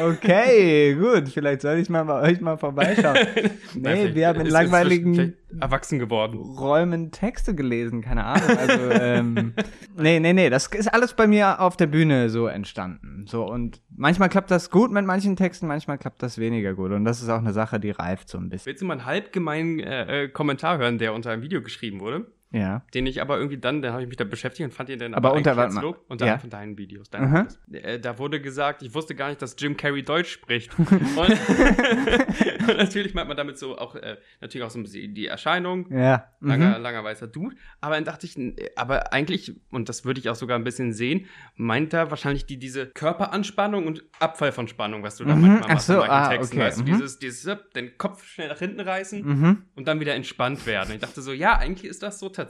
Okay, 0.00 0.94
gut, 0.94 1.28
vielleicht 1.28 1.62
soll 1.62 1.78
ich 1.78 1.88
mal 1.88 2.04
bei 2.04 2.20
euch 2.20 2.40
mal 2.40 2.56
vorbeischauen. 2.56 3.16
Nee, 3.34 3.50
Vielleicht 3.72 4.14
wir 4.14 4.28
haben 4.28 4.40
in 4.40 4.46
langweiligen 4.46 5.34
erwachsen 5.60 5.98
geworden. 5.98 6.38
Räumen 6.38 7.10
Texte 7.10 7.54
gelesen, 7.54 8.02
keine 8.02 8.24
Ahnung. 8.24 8.56
Also, 8.56 8.90
ähm, 8.90 9.54
nee, 9.96 10.20
nee, 10.20 10.32
nee, 10.32 10.50
das 10.50 10.66
ist 10.66 10.92
alles 10.92 11.14
bei 11.14 11.26
mir 11.26 11.60
auf 11.60 11.76
der 11.76 11.86
Bühne 11.86 12.30
so 12.30 12.46
entstanden. 12.46 13.26
So, 13.26 13.44
und 13.44 13.80
manchmal 13.94 14.28
klappt 14.28 14.50
das 14.50 14.70
gut 14.70 14.90
mit 14.90 15.04
manchen 15.04 15.36
Texten, 15.36 15.66
manchmal 15.66 15.98
klappt 15.98 16.22
das 16.22 16.38
weniger 16.38 16.74
gut. 16.74 16.92
Und 16.92 17.04
das 17.04 17.22
ist 17.22 17.28
auch 17.28 17.38
eine 17.38 17.52
Sache, 17.52 17.80
die 17.80 17.90
reift 17.90 18.28
so 18.28 18.38
ein 18.38 18.48
bisschen. 18.48 18.66
Willst 18.66 18.82
du 18.82 18.86
mal 18.86 18.94
einen 18.94 19.06
halbgemeinen 19.06 19.80
äh, 19.80 20.24
äh, 20.24 20.28
Kommentar 20.28 20.78
hören, 20.78 20.98
der 20.98 21.14
unter 21.14 21.30
einem 21.30 21.42
Video 21.42 21.62
geschrieben 21.62 22.00
wurde? 22.00 22.26
Ja. 22.52 22.82
Den 22.94 23.06
ich 23.06 23.20
aber 23.22 23.36
irgendwie 23.38 23.58
dann, 23.58 23.82
da 23.82 23.92
habe 23.92 24.02
ich 24.02 24.08
mich 24.08 24.16
da 24.16 24.24
beschäftigt 24.24 24.64
und 24.68 24.72
fand 24.74 24.88
ihn 24.90 24.98
dann 24.98 25.14
Aber 25.14 25.30
aber, 25.30 25.38
unter- 25.38 25.54
mal. 25.54 25.80
Lob. 25.82 26.04
Unter 26.08 26.26
Ja. 26.26 26.38
von 26.38 26.50
deinen 26.50 26.76
Videos. 26.78 27.08
Deinen 27.10 27.24
Aha. 27.34 27.46
Videos. 27.68 27.84
Äh, 27.84 27.98
da 27.98 28.18
wurde 28.18 28.40
gesagt, 28.40 28.82
ich 28.82 28.94
wusste 28.94 29.14
gar 29.14 29.28
nicht, 29.28 29.40
dass 29.40 29.56
Jim 29.58 29.76
Carrey 29.76 30.02
Deutsch 30.02 30.30
spricht. 30.30 30.70
und, 30.78 30.88
und 32.68 32.76
natürlich 32.76 33.14
meint 33.14 33.28
man 33.28 33.36
damit 33.36 33.58
so 33.58 33.76
auch, 33.78 33.94
äh, 33.96 34.16
natürlich 34.40 34.64
auch 34.66 34.70
so 34.70 34.78
ein 34.78 34.82
bisschen 34.82 35.14
die 35.14 35.26
Erscheinung, 35.26 35.86
Ja. 35.92 36.28
langer, 36.40 36.76
Mhm. 36.78 36.82
langer 36.82 37.04
weißer 37.04 37.26
Dude. 37.26 37.56
Aber 37.80 37.94
dann 37.94 38.04
dachte 38.04 38.26
ich, 38.26 38.36
n- 38.36 38.56
aber 38.76 39.12
eigentlich, 39.12 39.54
und 39.70 39.88
das 39.88 40.04
würde 40.04 40.20
ich 40.20 40.28
auch 40.28 40.34
sogar 40.34 40.58
ein 40.58 40.64
bisschen 40.64 40.92
sehen, 40.92 41.26
meint 41.56 41.92
er 41.92 42.10
wahrscheinlich 42.10 42.46
die, 42.46 42.58
diese 42.58 42.86
Körperanspannung 42.86 43.86
und 43.86 44.04
Abfall 44.20 44.52
von 44.52 44.68
Spannung, 44.68 45.02
was 45.02 45.16
du 45.16 45.24
da 45.24 45.34
Mhm, 45.34 45.40
manchmal 45.42 45.62
ach 45.64 45.68
machst 45.74 45.86
so, 45.86 45.92
in 45.94 45.98
manchen 46.00 46.12
ah, 46.12 46.28
Texten. 46.28 46.56
okay, 46.56 46.66
Weißt 46.66 46.78
du, 46.78 46.82
mhm. 46.82 46.86
dieses, 46.86 47.18
dieses, 47.18 47.56
den 47.74 47.98
Kopf 47.98 48.24
schnell 48.26 48.48
nach 48.48 48.58
hinten 48.58 48.80
reißen 48.80 49.22
Mhm. 49.22 49.62
und 49.74 49.88
dann 49.88 50.00
wieder 50.00 50.14
entspannt 50.14 50.66
werden. 50.66 50.88
Und 50.90 50.94
ich 50.96 51.00
dachte 51.00 51.22
so, 51.22 51.32
ja, 51.32 51.56
eigentlich 51.56 51.88
ist 51.90 52.02
das 52.02 52.18
so 52.18 52.28
tatsächlich 52.28 52.41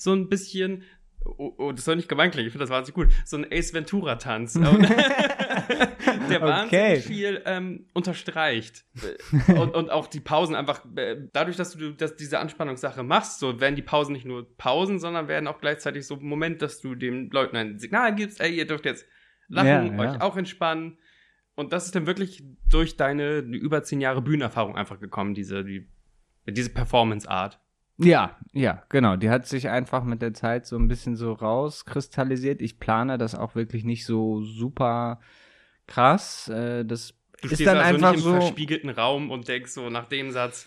so 0.00 0.12
ein 0.12 0.28
bisschen. 0.28 0.82
Oh, 1.24 1.54
oh 1.56 1.72
das 1.72 1.86
soll 1.86 1.96
nicht 1.96 2.08
gemein 2.08 2.30
klingen, 2.30 2.48
ich 2.48 2.52
finde 2.52 2.64
das 2.64 2.70
wahnsinnig 2.70 2.94
gut. 2.94 3.08
So 3.24 3.38
ein 3.38 3.46
Ace 3.50 3.72
Ventura-Tanz. 3.72 4.54
Der 6.28 6.40
wahnsinnig 6.40 6.66
Okay. 6.66 7.00
viel 7.00 7.42
ähm, 7.46 7.86
unterstreicht. 7.94 8.84
Äh, 9.46 9.52
und, 9.54 9.74
und 9.74 9.90
auch 9.90 10.06
die 10.06 10.20
Pausen 10.20 10.54
einfach, 10.54 10.84
äh, 10.96 11.16
dadurch, 11.32 11.56
dass 11.56 11.76
du 11.76 11.92
dass 11.92 12.16
diese 12.16 12.38
Anspannungssache 12.40 13.02
machst, 13.02 13.38
so 13.38 13.60
werden 13.60 13.74
die 13.76 13.82
Pausen 13.82 14.12
nicht 14.12 14.26
nur 14.26 14.54
Pausen, 14.56 14.98
sondern 14.98 15.28
werden 15.28 15.46
auch 15.46 15.60
gleichzeitig 15.60 16.06
so 16.06 16.16
ein 16.16 16.24
Moment, 16.24 16.60
dass 16.62 16.80
du 16.80 16.94
den 16.94 17.30
Leuten 17.30 17.56
ein 17.56 17.78
Signal 17.78 18.14
gibst, 18.14 18.40
ey, 18.40 18.54
ihr 18.54 18.66
dürft 18.66 18.84
jetzt 18.84 19.06
lachen, 19.48 19.68
Ja, 19.68 19.84
ja. 20.04 20.14
euch 20.14 20.20
auch 20.20 20.36
entspannen. 20.36 20.98
Und 21.54 21.72
das 21.72 21.86
ist 21.86 21.94
dann 21.94 22.06
wirklich 22.06 22.42
durch 22.68 22.96
deine 22.96 23.38
über 23.38 23.82
zehn 23.82 24.00
Jahre 24.00 24.20
Bühnenerfahrung 24.22 24.76
einfach 24.76 24.98
gekommen, 24.98 25.34
diese, 25.34 25.64
die, 25.64 25.88
diese 26.48 26.70
Performance-Art. 26.70 27.60
Ja, 27.96 28.36
ja, 28.52 28.82
genau. 28.88 29.16
Die 29.16 29.30
hat 29.30 29.46
sich 29.46 29.68
einfach 29.68 30.02
mit 30.04 30.20
der 30.20 30.34
Zeit 30.34 30.66
so 30.66 30.76
ein 30.76 30.88
bisschen 30.88 31.16
so 31.16 31.32
rauskristallisiert. 31.32 32.60
Ich 32.60 32.78
plane 32.80 33.18
das 33.18 33.34
auch 33.34 33.54
wirklich 33.54 33.84
nicht 33.84 34.04
so 34.04 34.42
super 34.42 35.20
krass. 35.86 36.48
Äh, 36.48 36.84
das 36.84 37.14
Du 37.40 37.48
ist 37.48 37.54
stehst 37.56 37.66
dann 37.66 37.78
also 37.78 38.06
einfach 38.06 38.10
nicht 38.12 38.24
im 38.26 38.32
so. 38.32 38.40
verspiegelten 38.40 38.90
Raum 38.90 39.30
und 39.30 39.46
denkst 39.48 39.72
so 39.72 39.90
nach 39.90 40.06
dem 40.08 40.30
Satz, 40.32 40.66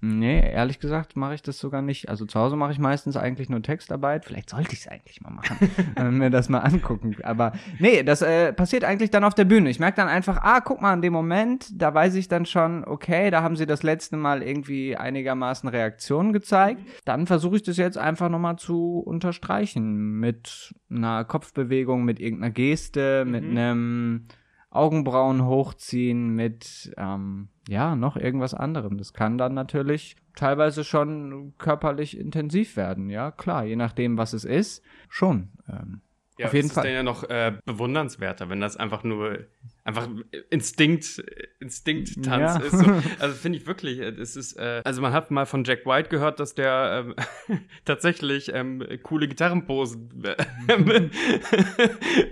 Nee, 0.00 0.40
ehrlich 0.50 0.80
gesagt 0.80 1.14
mache 1.14 1.34
ich 1.34 1.42
das 1.42 1.58
sogar 1.60 1.80
nicht. 1.82 2.08
Also 2.08 2.26
zu 2.26 2.40
Hause 2.40 2.56
mache 2.56 2.72
ich 2.72 2.80
meistens 2.80 3.16
eigentlich 3.16 3.48
nur 3.48 3.62
Textarbeit. 3.62 4.24
Vielleicht 4.24 4.50
sollte 4.50 4.72
ich 4.72 4.80
es 4.80 4.88
eigentlich 4.88 5.20
mal 5.20 5.30
machen, 5.30 5.56
äh, 5.96 6.10
mir 6.10 6.30
das 6.30 6.48
mal 6.48 6.58
angucken. 6.58 7.16
Aber 7.22 7.52
nee, 7.78 8.02
das 8.02 8.20
äh, 8.22 8.52
passiert 8.52 8.82
eigentlich 8.82 9.10
dann 9.10 9.22
auf 9.22 9.34
der 9.34 9.44
Bühne. 9.44 9.70
Ich 9.70 9.78
merke 9.78 9.96
dann 9.96 10.08
einfach, 10.08 10.38
ah, 10.42 10.60
guck 10.60 10.80
mal, 10.80 10.92
in 10.94 11.02
dem 11.02 11.12
Moment, 11.12 11.80
da 11.80 11.94
weiß 11.94 12.16
ich 12.16 12.26
dann 12.26 12.46
schon, 12.46 12.84
okay, 12.84 13.30
da 13.30 13.42
haben 13.42 13.54
sie 13.54 13.66
das 13.66 13.84
letzte 13.84 14.16
Mal 14.16 14.42
irgendwie 14.42 14.96
einigermaßen 14.96 15.68
Reaktionen 15.68 16.32
gezeigt. 16.32 16.80
Dann 17.04 17.28
versuche 17.28 17.54
ich 17.56 17.62
das 17.62 17.76
jetzt 17.76 17.98
einfach 17.98 18.28
nochmal 18.28 18.56
zu 18.56 18.98
unterstreichen 18.98 20.18
mit 20.18 20.74
einer 20.90 21.24
Kopfbewegung, 21.24 22.04
mit 22.04 22.18
irgendeiner 22.18 22.52
Geste, 22.52 23.24
mit 23.24 23.44
Mhm. 23.44 23.56
einem 23.56 24.26
Augenbrauen 24.70 25.44
hochziehen 25.44 26.30
mit, 26.34 26.92
ähm, 26.96 27.48
ja, 27.68 27.96
noch 27.96 28.16
irgendwas 28.16 28.54
anderem. 28.54 28.98
Das 28.98 29.12
kann 29.12 29.38
dann 29.38 29.54
natürlich 29.54 30.16
teilweise 30.34 30.84
schon 30.84 31.54
körperlich 31.58 32.18
intensiv 32.18 32.76
werden, 32.76 33.10
ja, 33.10 33.30
klar, 33.30 33.64
je 33.64 33.76
nachdem, 33.76 34.18
was 34.18 34.32
es 34.32 34.44
ist, 34.44 34.82
schon. 35.08 35.50
Ähm, 35.68 36.00
ja, 36.38 36.46
Auf 36.46 36.54
jeden 36.54 36.68
das 36.68 36.74
Fall. 36.74 36.84
ist 36.84 36.88
dann 36.88 36.94
ja 36.96 37.02
noch 37.02 37.24
äh, 37.24 37.52
bewundernswerter, 37.64 38.48
wenn 38.48 38.60
das 38.60 38.76
einfach 38.76 39.04
nur 39.04 39.38
einfach 39.84 40.08
Instinkt, 40.50 41.24
Instinkt-Tanz 41.58 42.54
Ja. 42.54 42.56
ist. 42.60 42.70
So. 42.78 42.84
Also 43.18 43.34
finde 43.36 43.58
ich 43.58 43.66
wirklich, 43.66 43.98
äh, 43.98 44.08
es 44.10 44.36
ist, 44.36 44.54
äh, 44.56 44.80
also 44.84 45.02
man 45.02 45.12
hat 45.12 45.30
mal 45.30 45.44
von 45.46 45.64
Jack 45.64 45.86
White 45.86 46.08
gehört, 46.08 46.38
dass 46.40 46.54
der 46.54 47.04
ähm, 47.48 47.60
tatsächlich 47.84 48.50
ähm, 48.54 48.84
coole 49.02 49.26
Gitarrenposen 49.28 50.10
äh, 50.24 50.36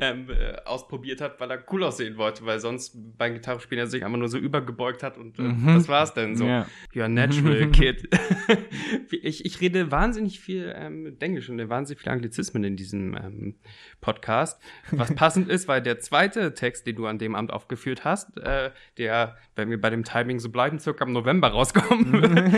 ähm, 0.00 0.28
äh, 0.30 0.56
ausprobiert 0.64 1.20
hat, 1.20 1.40
weil 1.40 1.50
er 1.50 1.64
cool 1.72 1.82
aussehen 1.84 2.16
wollte, 2.16 2.44
weil 2.46 2.60
sonst 2.60 2.96
beim 3.18 3.34
Gitarrespielen 3.34 3.84
er 3.84 3.86
sich 3.88 4.04
einfach 4.04 4.18
nur 4.18 4.28
so 4.28 4.38
übergebeugt 4.38 5.02
hat 5.02 5.18
und 5.18 5.38
äh, 5.38 5.42
Mhm. 5.42 5.74
das 5.74 5.88
war's 5.88 6.14
denn 6.14 6.36
so. 6.36 6.44
Ja. 6.44 6.66
You're 6.94 7.04
a 7.04 7.08
natural 7.08 7.70
kid. 7.70 8.08
ich, 9.10 9.44
ich 9.44 9.60
rede 9.60 9.90
wahnsinnig 9.90 10.40
viel 10.40 10.72
ähm, 10.76 11.16
Englisch 11.20 11.48
und 11.48 11.68
wahnsinnig 11.68 12.02
viel 12.02 12.12
Anglizismen 12.12 12.64
in 12.64 12.76
diesem 12.76 13.14
ähm, 13.16 13.54
Podcast. 14.00 14.60
Was 14.92 15.14
passend 15.14 15.48
ist, 15.48 15.68
weil 15.68 15.82
der 15.82 15.98
zweite 16.00 16.54
Text, 16.54 16.86
den 16.86 16.96
du 16.96 17.06
an 17.06 17.18
dem 17.18 17.34
Abend 17.40 17.52
aufgeführt 17.52 18.04
hast, 18.04 18.36
äh, 18.38 18.70
der, 18.98 19.36
wenn 19.56 19.70
wir 19.70 19.80
bei 19.80 19.90
dem 19.90 20.04
Timing 20.04 20.38
so 20.38 20.50
bleiben, 20.50 20.78
circa 20.78 21.04
im 21.04 21.12
November 21.12 21.48
rauskommen, 21.48 22.22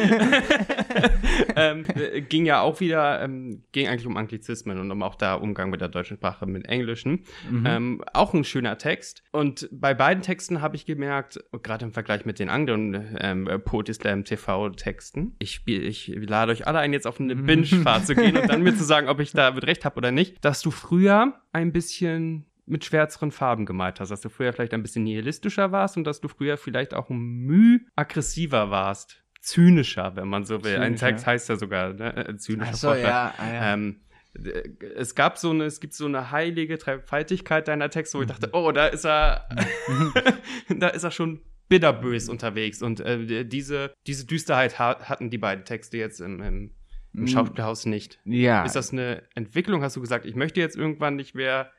ähm, 1.57 1.85
äh, 1.95 2.21
ging 2.21 2.45
ja 2.45 2.61
auch 2.61 2.81
wieder, 2.81 3.23
ähm, 3.23 3.63
ging 3.73 3.89
eigentlich 3.89 4.07
um 4.07 4.17
Anglizismen 4.17 4.79
und 4.79 4.91
um 4.91 5.03
auch 5.03 5.15
da 5.15 5.35
Umgang 5.35 5.71
mit 5.71 5.81
der 5.81 5.89
deutschen 5.89 6.17
Sprache, 6.17 6.47
mit 6.47 6.67
Englischen. 6.67 7.25
Mhm. 7.51 7.67
Ähm, 7.67 8.05
auch 8.13 8.35
ein 8.35 8.45
schöner 8.45 8.79
Text. 8.79 9.23
Und 9.31 9.69
bei 9.73 9.95
beiden 9.95 10.23
Texten 10.23 10.61
habe 10.61 10.77
ich 10.77 10.87
gemerkt, 10.87 11.41
gerade 11.63 11.85
im 11.85 11.93
Vergleich 11.93 12.25
mit 12.25 12.39
den 12.39 12.49
anderen 12.49 13.17
ähm, 13.21 13.49
Poetry 13.65 13.95
Slam 13.95 14.25
TV-Texten, 14.25 15.37
ich, 15.39 15.63
ich 15.67 16.09
lade 16.09 16.53
euch 16.53 16.67
alle 16.67 16.81
ein, 16.81 16.93
jetzt 16.93 17.07
auf 17.07 17.21
eine 17.21 17.37
Binge-Fahrt 17.37 18.07
zu 18.07 18.15
gehen 18.15 18.37
und 18.37 18.49
dann 18.49 18.63
mir 18.63 18.75
zu 18.77 18.85
sagen, 18.85 19.09
ob 19.09 19.21
ich 19.21 19.33
da 19.33 19.51
mit 19.53 19.67
recht 19.67 19.85
habe 19.85 19.97
oder 19.97 20.11
nicht, 20.11 20.45
dass 20.45 20.63
du 20.63 20.71
früher 20.71 21.35
ein 21.53 21.73
bisschen 21.73 22.47
mit 22.67 22.85
schwärzeren 22.85 23.33
Farben 23.33 23.67
gemalt 23.67 24.01
hast, 24.01 24.11
dass 24.11 24.21
du 24.21 24.29
früher 24.29 24.53
vielleicht 24.53 24.75
ein 24.75 24.83
bisschen 24.83 25.05
nihilistischer 25.05 25.73
warst 25.73 25.97
und 25.97 26.05
dass 26.05 26.21
du 26.21 26.29
früher 26.29 26.57
vielleicht 26.57 26.95
auch 26.95 27.11
ein 27.11 27.19
Müh 27.19 27.81
aggressiver 27.97 28.71
warst 28.71 29.23
zynischer, 29.41 30.15
wenn 30.15 30.29
man 30.29 30.45
so 30.45 30.63
will. 30.63 30.77
Ein 30.77 30.97
Zynischer. 30.97 31.07
Text 31.09 31.27
heißt 31.27 31.49
ja 31.49 31.57
sogar 31.57 31.93
ne? 31.95 32.29
äh, 32.29 32.37
zynischer 32.37 32.71
Ach 32.73 32.77
so, 32.77 32.95
ja, 32.95 33.35
ah, 33.37 33.53
ja. 33.53 33.75
Ähm, 33.75 34.01
äh, 34.35 34.63
es 34.95 35.17
gab 35.17 35.37
so 35.37 35.51
eine, 35.51 35.65
es 35.65 35.81
gibt 35.81 35.95
so 35.95 36.07
eine 36.07 36.31
heilige 36.31 36.79
Dreifaltigkeit 36.79 37.67
deiner 37.67 37.91
Texte, 37.91 38.19
wo 38.19 38.23
ich 38.23 38.29
dachte, 38.29 38.51
oh, 38.53 38.71
da 38.71 38.87
ist 38.87 39.05
er, 39.05 39.49
da 40.69 40.89
ist 40.89 41.03
er 41.03 41.11
schon 41.11 41.41
bitterbös 41.69 42.29
unterwegs. 42.29 42.83
Und 42.83 43.01
äh, 43.01 43.45
diese, 43.45 43.93
diese 44.07 44.27
Düsterheit 44.27 44.79
ha 44.79 45.01
hatten 45.01 45.29
die 45.29 45.39
beiden 45.39 45.65
Texte 45.65 45.99
jetzt 45.99 46.21
im, 46.21 46.41
im, 46.41 46.71
im 47.13 47.25
Mm. 47.25 47.27
Schauspielhaus 47.27 47.87
nicht. 47.87 48.19
ja. 48.25 48.65
Ist 48.65 48.77
das 48.77 48.93
eine 48.93 49.23
Entwicklung? 49.35 49.83
Hast 49.83 49.97
du 49.97 50.01
gesagt, 50.01 50.25
ich 50.25 50.35
möchte 50.35 50.61
jetzt 50.61 50.77
irgendwann 50.77 51.17
nicht 51.17 51.35
mehr 51.35 51.71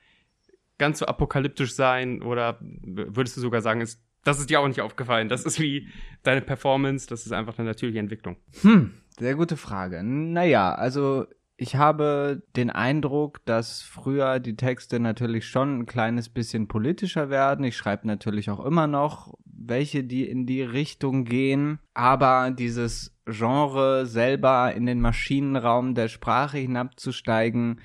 ganz 0.77 0.99
so 0.99 1.05
apokalyptisch 1.05 1.75
sein? 1.75 2.21
Oder 2.21 2.57
würdest 2.61 3.37
du 3.37 3.41
sogar 3.41 3.61
sagen, 3.61 3.81
ist, 3.81 4.01
das 4.23 4.39
ist 4.39 4.49
dir 4.49 4.59
auch 4.59 4.67
nicht 4.67 4.81
aufgefallen? 4.81 5.29
Das 5.29 5.45
ist 5.45 5.59
wie 5.59 5.87
deine 6.23 6.41
Performance, 6.41 7.07
das 7.07 7.25
ist 7.25 7.31
einfach 7.31 7.57
eine 7.57 7.67
natürliche 7.67 7.99
Entwicklung. 7.99 8.37
Hm, 8.61 8.93
sehr 9.17 9.35
gute 9.35 9.57
Frage. 9.57 10.03
Naja, 10.03 10.73
also 10.73 11.27
ich 11.55 11.75
habe 11.75 12.41
den 12.55 12.69
Eindruck, 12.69 13.45
dass 13.45 13.81
früher 13.81 14.39
die 14.39 14.55
Texte 14.55 14.99
natürlich 14.99 15.47
schon 15.47 15.79
ein 15.79 15.85
kleines 15.85 16.29
bisschen 16.29 16.67
politischer 16.67 17.29
werden. 17.29 17.63
Ich 17.63 17.77
schreibe 17.77 18.07
natürlich 18.07 18.49
auch 18.49 18.65
immer 18.65 18.87
noch 18.87 19.33
welche, 19.45 20.03
die 20.03 20.27
in 20.27 20.45
die 20.45 20.63
Richtung 20.63 21.25
gehen. 21.25 21.79
Aber 21.93 22.51
dieses 22.51 23.15
Genre 23.25 24.05
selber 24.05 24.73
in 24.73 24.85
den 24.85 24.99
Maschinenraum 24.99 25.95
der 25.95 26.07
Sprache 26.07 26.57
hinabzusteigen, 26.57 27.79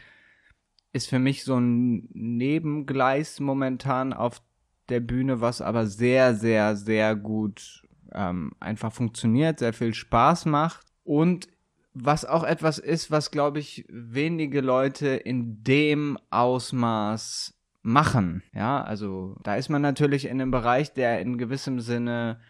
ist 0.93 1.09
für 1.09 1.19
mich 1.19 1.45
so 1.45 1.57
ein 1.59 2.09
Nebengleis 2.13 3.41
momentan 3.41 4.13
auf 4.13 4.43
der 4.89 5.01
Bühne, 5.01 5.41
was 5.41 5.61
aber 5.61 5.87
sehr, 5.87 6.35
sehr, 6.35 6.77
sehr 6.77 7.15
gut 7.15 7.83
ähm, 8.13 8.53
einfach 8.61 8.93
funktioniert, 8.93 9.59
sehr 9.59 9.73
viel 9.73 9.95
Spaß 9.95 10.47
macht 10.47 10.87
und 11.05 11.49
was 11.95 12.25
auch 12.25 12.45
etwas 12.45 12.79
ist, 12.79 13.11
was 13.11 13.31
glaube 13.31 13.59
ich 13.59 13.85
wenige 13.89 14.61
Leute 14.61 15.09
in 15.09 15.63
dem 15.65 16.17
Ausmaß 16.31 17.55
machen. 17.83 18.43
Ja, 18.55 18.83
also 18.83 19.37
da 19.43 19.57
ist 19.57 19.69
man 19.69 19.83
natürlich 19.83 20.27
in 20.27 20.41
einem 20.41 20.51
Bereich, 20.51 20.93
der 20.93 21.21
in 21.21 21.39
gewissem 21.39 21.81
Sinne 21.81 22.41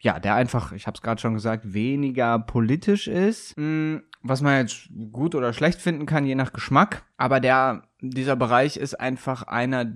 ja, 0.00 0.18
der 0.18 0.34
einfach, 0.34 0.72
ich 0.72 0.86
habe 0.86 0.94
es 0.96 1.02
gerade 1.02 1.20
schon 1.20 1.34
gesagt, 1.34 1.74
weniger 1.74 2.38
politisch 2.38 3.06
ist, 3.06 3.56
Mm, 3.56 3.98
was 4.22 4.42
man 4.42 4.60
jetzt 4.60 4.88
gut 5.12 5.34
oder 5.34 5.52
schlecht 5.52 5.80
finden 5.80 6.06
kann, 6.06 6.26
je 6.26 6.34
nach 6.34 6.52
Geschmack. 6.52 7.04
Aber 7.16 7.40
der, 7.40 7.82
dieser 8.00 8.36
Bereich 8.36 8.76
ist 8.76 8.98
einfach 8.98 9.42
einer, 9.44 9.92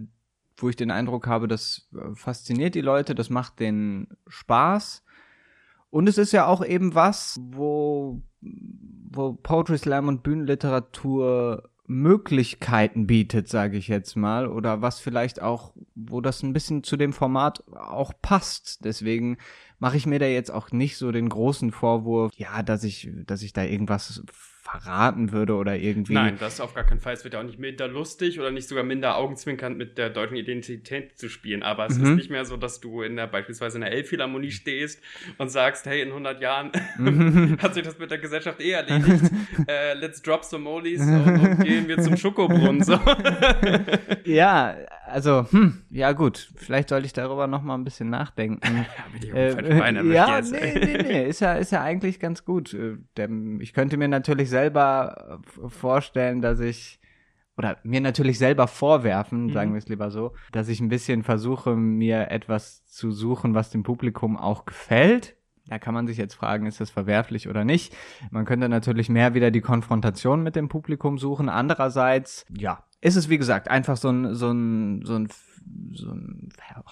wo 0.57 0.69
ich 0.69 0.77
den 0.77 0.90
Eindruck 0.90 1.27
habe, 1.27 1.49
das 1.49 1.88
äh, 1.95 2.14
fasziniert 2.14 2.75
die 2.75 2.81
Leute, 2.81 3.14
das 3.14 3.31
macht 3.31 3.61
den 3.61 4.09
Spaß. 4.27 5.03
Und 5.90 6.09
es 6.09 6.19
ist 6.19 6.33
ja 6.33 6.47
auch 6.47 6.64
eben 6.64 6.95
was, 6.95 7.38
wo, 7.40 8.23
wo 8.40 9.35
Poetry 9.35 9.79
Slam 9.79 10.09
und 10.09 10.23
Bühnenliteratur 10.23 11.71
Möglichkeiten 11.87 13.07
bietet, 13.07 13.49
sage 13.49 13.77
ich 13.77 13.88
jetzt 13.88 14.16
mal, 14.16 14.49
oder 14.49 14.81
was 14.81 15.01
vielleicht 15.01 15.42
auch, 15.42 15.75
wo 15.94 16.20
das 16.20 16.42
ein 16.42 16.53
bisschen 16.53 16.83
zu 16.83 16.97
dem 16.97 17.12
Format 17.12 17.62
auch 17.73 18.12
passt. 18.23 18.85
Deswegen 18.85 19.37
mache 19.79 19.97
ich 19.97 20.07
mir 20.07 20.18
da 20.18 20.27
jetzt 20.27 20.51
auch 20.51 20.73
nicht 20.73 20.97
so 20.97 21.12
den 21.12 21.29
großen 21.29 21.73
Vorwurf, 21.73 22.33
ja, 22.37 22.62
dass 22.62 22.85
ich, 22.85 23.11
dass 23.27 23.42
ich 23.42 23.53
da 23.53 23.64
irgendwas 23.64 24.23
verraten 24.64 25.31
würde 25.31 25.55
oder 25.57 25.77
irgendwie. 25.77 26.14
Nein, 26.14 26.37
das 26.40 26.59
auf 26.59 26.72
gar 26.74 26.85
keinen 26.85 26.98
Fall. 27.00 27.12
Es 27.12 27.22
wird 27.22 27.35
ja 27.35 27.40
auch 27.40 27.44
nicht 27.44 27.59
minder 27.59 27.87
lustig 27.87 28.40
oder 28.40 28.50
nicht 28.50 28.66
sogar 28.66 28.83
minder 28.83 29.16
augenzwinkernd 29.16 29.77
mit 29.77 29.98
der 29.98 30.09
deutschen 30.09 30.38
Identität 30.38 31.18
zu 31.18 31.29
spielen. 31.29 31.62
Aber 31.62 31.85
es 31.85 31.98
Mhm. 31.98 32.05
ist 32.07 32.14
nicht 32.16 32.31
mehr 32.31 32.46
so, 32.46 32.57
dass 32.57 32.81
du 32.81 33.03
in 33.03 33.16
der, 33.16 33.27
beispielsweise 33.27 33.77
in 33.77 33.83
der 33.83 33.92
Elbphilharmonie 33.92 34.50
stehst 34.50 35.03
und 35.37 35.50
sagst, 35.50 35.85
hey, 35.85 36.00
in 36.00 36.09
100 36.09 36.40
Jahren 36.40 36.72
hat 37.62 37.74
sich 37.74 37.83
das 37.83 37.98
mit 37.98 38.11
der 38.11 38.16
Gesellschaft 38.18 38.59
eh 38.62 38.70
erledigt. 38.70 39.31
äh, 39.68 39.92
let's 39.94 40.22
drop 40.22 40.44
some 40.44 40.64
Molis 40.64 41.03
und, 41.03 41.40
und 41.40 41.61
gehen 41.62 41.87
wir 41.87 41.98
zum 42.00 42.16
Schokobrunnen. 42.16 42.83
So. 42.83 42.98
Ja, 44.24 44.77
also, 45.14 45.46
hm, 45.50 45.85
ja 45.90 46.12
gut, 46.12 46.53
vielleicht 46.57 46.88
sollte 46.90 47.07
ich 47.07 47.12
darüber 47.12 47.46
noch 47.46 47.62
mal 47.62 47.74
ein 47.74 47.85
bisschen 47.85 48.11
nachdenken. 48.11 48.85
Äh, 49.33 49.50
erwischt 49.53 50.05
ja, 50.12 50.37
jetzt. 50.38 50.53
nee, 50.53 50.74
nee, 50.79 51.03
nee, 51.03 51.29
ist 51.29 51.40
ja, 51.40 51.55
ist 51.55 51.72
ja 51.72 51.83
eigentlich 51.83 52.20
ganz 52.20 52.44
gut. 52.44 52.74
Äh, 52.74 52.98
denn 53.16 53.61
Ich 53.61 53.72
könnte 53.72 53.96
mir 53.96 54.09
natürlich 54.09 54.50
selber 54.50 55.40
äh, 55.64 55.68
vorstellen, 55.68 56.42
dass 56.42 56.61
ich, 56.61 57.00
oder 57.57 57.79
mir 57.85 58.00
natürlich 58.00 58.38
selber 58.38 58.66
vorwerfen, 58.68 59.46
Mhm. 59.46 59.53
sagen 59.53 59.72
wir 59.72 59.79
es 59.79 59.88
lieber 59.88 60.11
so, 60.11 60.35
dass 60.53 60.68
ich 60.68 60.81
ein 60.81 60.88
bisschen 60.88 61.22
versuche, 61.22 61.74
mir 61.77 62.31
etwas 62.31 62.85
zu 62.87 63.12
suchen, 63.12 63.55
was 63.55 63.70
dem 63.70 63.83
Publikum 63.85 64.37
auch 64.37 64.64
gefällt. 64.66 65.37
Da 65.66 65.79
kann 65.79 65.94
man 65.94 66.07
sich 66.07 66.18
jetzt 66.18 66.35
fragen, 66.35 66.66
ist 66.66 66.81
das 66.81 66.90
verwerflich 66.90 67.48
oder 67.48 67.64
nicht? 67.64 67.96
Man 68.31 68.44
könnte 68.44 68.68
natürlich 68.68 69.09
mehr 69.09 69.33
wieder 69.33 69.50
die 69.50 69.62
Konfrontation 69.62 70.42
mit 70.42 70.57
dem 70.57 70.68
Publikum 70.68 71.16
suchen. 71.16 71.48
Andererseits, 71.48 72.44
ja, 72.50 72.85
ist 73.05 73.17
es 73.17 73.29
wie 73.29 73.37
gesagt 73.37 73.69
einfach 73.69 73.99
so 73.99 74.09
ein, 74.09 74.35
so 74.35 74.51
ein, 74.51 75.03
so 75.05 75.14
ein, 75.14 75.29
so 75.92 76.11
ein 76.11 76.48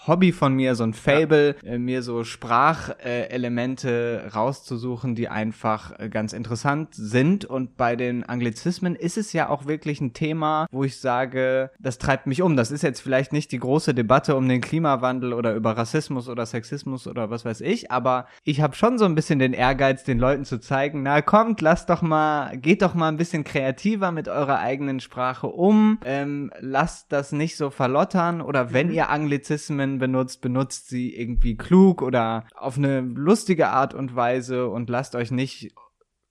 Hobby 0.07 0.33
von 0.33 0.55
mir, 0.55 0.75
so 0.75 0.85
ein 0.85 0.95
Fable, 0.95 1.57
äh, 1.65 1.79
mir 1.79 2.03
so 2.03 2.25
Sprachelemente 2.25 4.31
rauszusuchen, 4.35 5.15
die 5.15 5.29
einfach 5.29 5.99
äh, 5.99 6.09
ganz 6.09 6.33
interessant 6.33 6.95
sind. 6.95 7.45
Und 7.45 7.77
bei 7.77 7.97
den 7.97 8.25
Anglizismen 8.25 8.97
ist 8.97 9.19
es 9.19 9.33
ja 9.33 9.49
auch 9.49 9.67
wirklich 9.67 10.01
ein 10.01 10.13
Thema, 10.13 10.67
wo 10.71 10.85
ich 10.85 11.01
sage, 11.01 11.71
das 11.79 11.99
treibt 11.99 12.27
mich 12.27 12.43
um. 12.43 12.57
Das 12.57 12.71
ist 12.71 12.83
jetzt 12.83 13.01
vielleicht 13.01 13.33
nicht 13.33 13.53
die 13.53 13.59
große 13.59 13.95
Debatte 13.95 14.37
um 14.37 14.49
den 14.49 14.61
Klimawandel 14.61 15.33
oder 15.33 15.55
über 15.55 15.77
Rassismus 15.77 16.29
oder 16.29 16.47
Sexismus 16.47 17.07
oder 17.07 17.31
was 17.31 17.45
weiß 17.45 17.61
ich, 17.61 17.91
aber 17.91 18.27
ich 18.45 18.61
habe 18.61 18.75
schon 18.75 18.99
so 18.99 19.05
ein 19.05 19.15
bisschen 19.15 19.39
den 19.39 19.53
Ehrgeiz, 19.53 20.05
den 20.05 20.19
Leuten 20.19 20.45
zu 20.45 20.59
zeigen, 20.59 21.03
na 21.03 21.23
kommt, 21.23 21.61
lasst 21.61 21.91
doch 21.91 22.03
mal, 22.03 22.57
geht 22.57 22.83
doch 22.83 22.95
mal 22.95 23.09
ein 23.09 23.17
bisschen 23.17 23.45
kreativer 23.45 24.13
mit 24.13 24.29
eurer 24.29 24.59
eigenen 24.59 25.01
Sprache 25.01 25.47
um, 25.47 25.99
ähm, 26.05 26.51
lasst 26.61 27.13
das 27.13 27.33
nicht 27.33 27.57
so 27.57 27.71
verlottern 27.71 28.41
oder 28.41 28.62
wenn 28.71 28.93
ihr 28.93 29.11
Anglizismen 29.11 29.99
benutzt, 29.99 30.41
benutzt 30.41 30.89
sie 30.89 31.15
irgendwie 31.15 31.57
klug 31.57 32.03
oder 32.03 32.47
auf 32.55 32.77
eine 32.77 33.01
lustige 33.01 33.69
Art 33.69 33.95
und 33.95 34.15
Weise 34.15 34.69
und 34.69 34.89
lasst 34.89 35.15
euch 35.15 35.31
nicht 35.31 35.75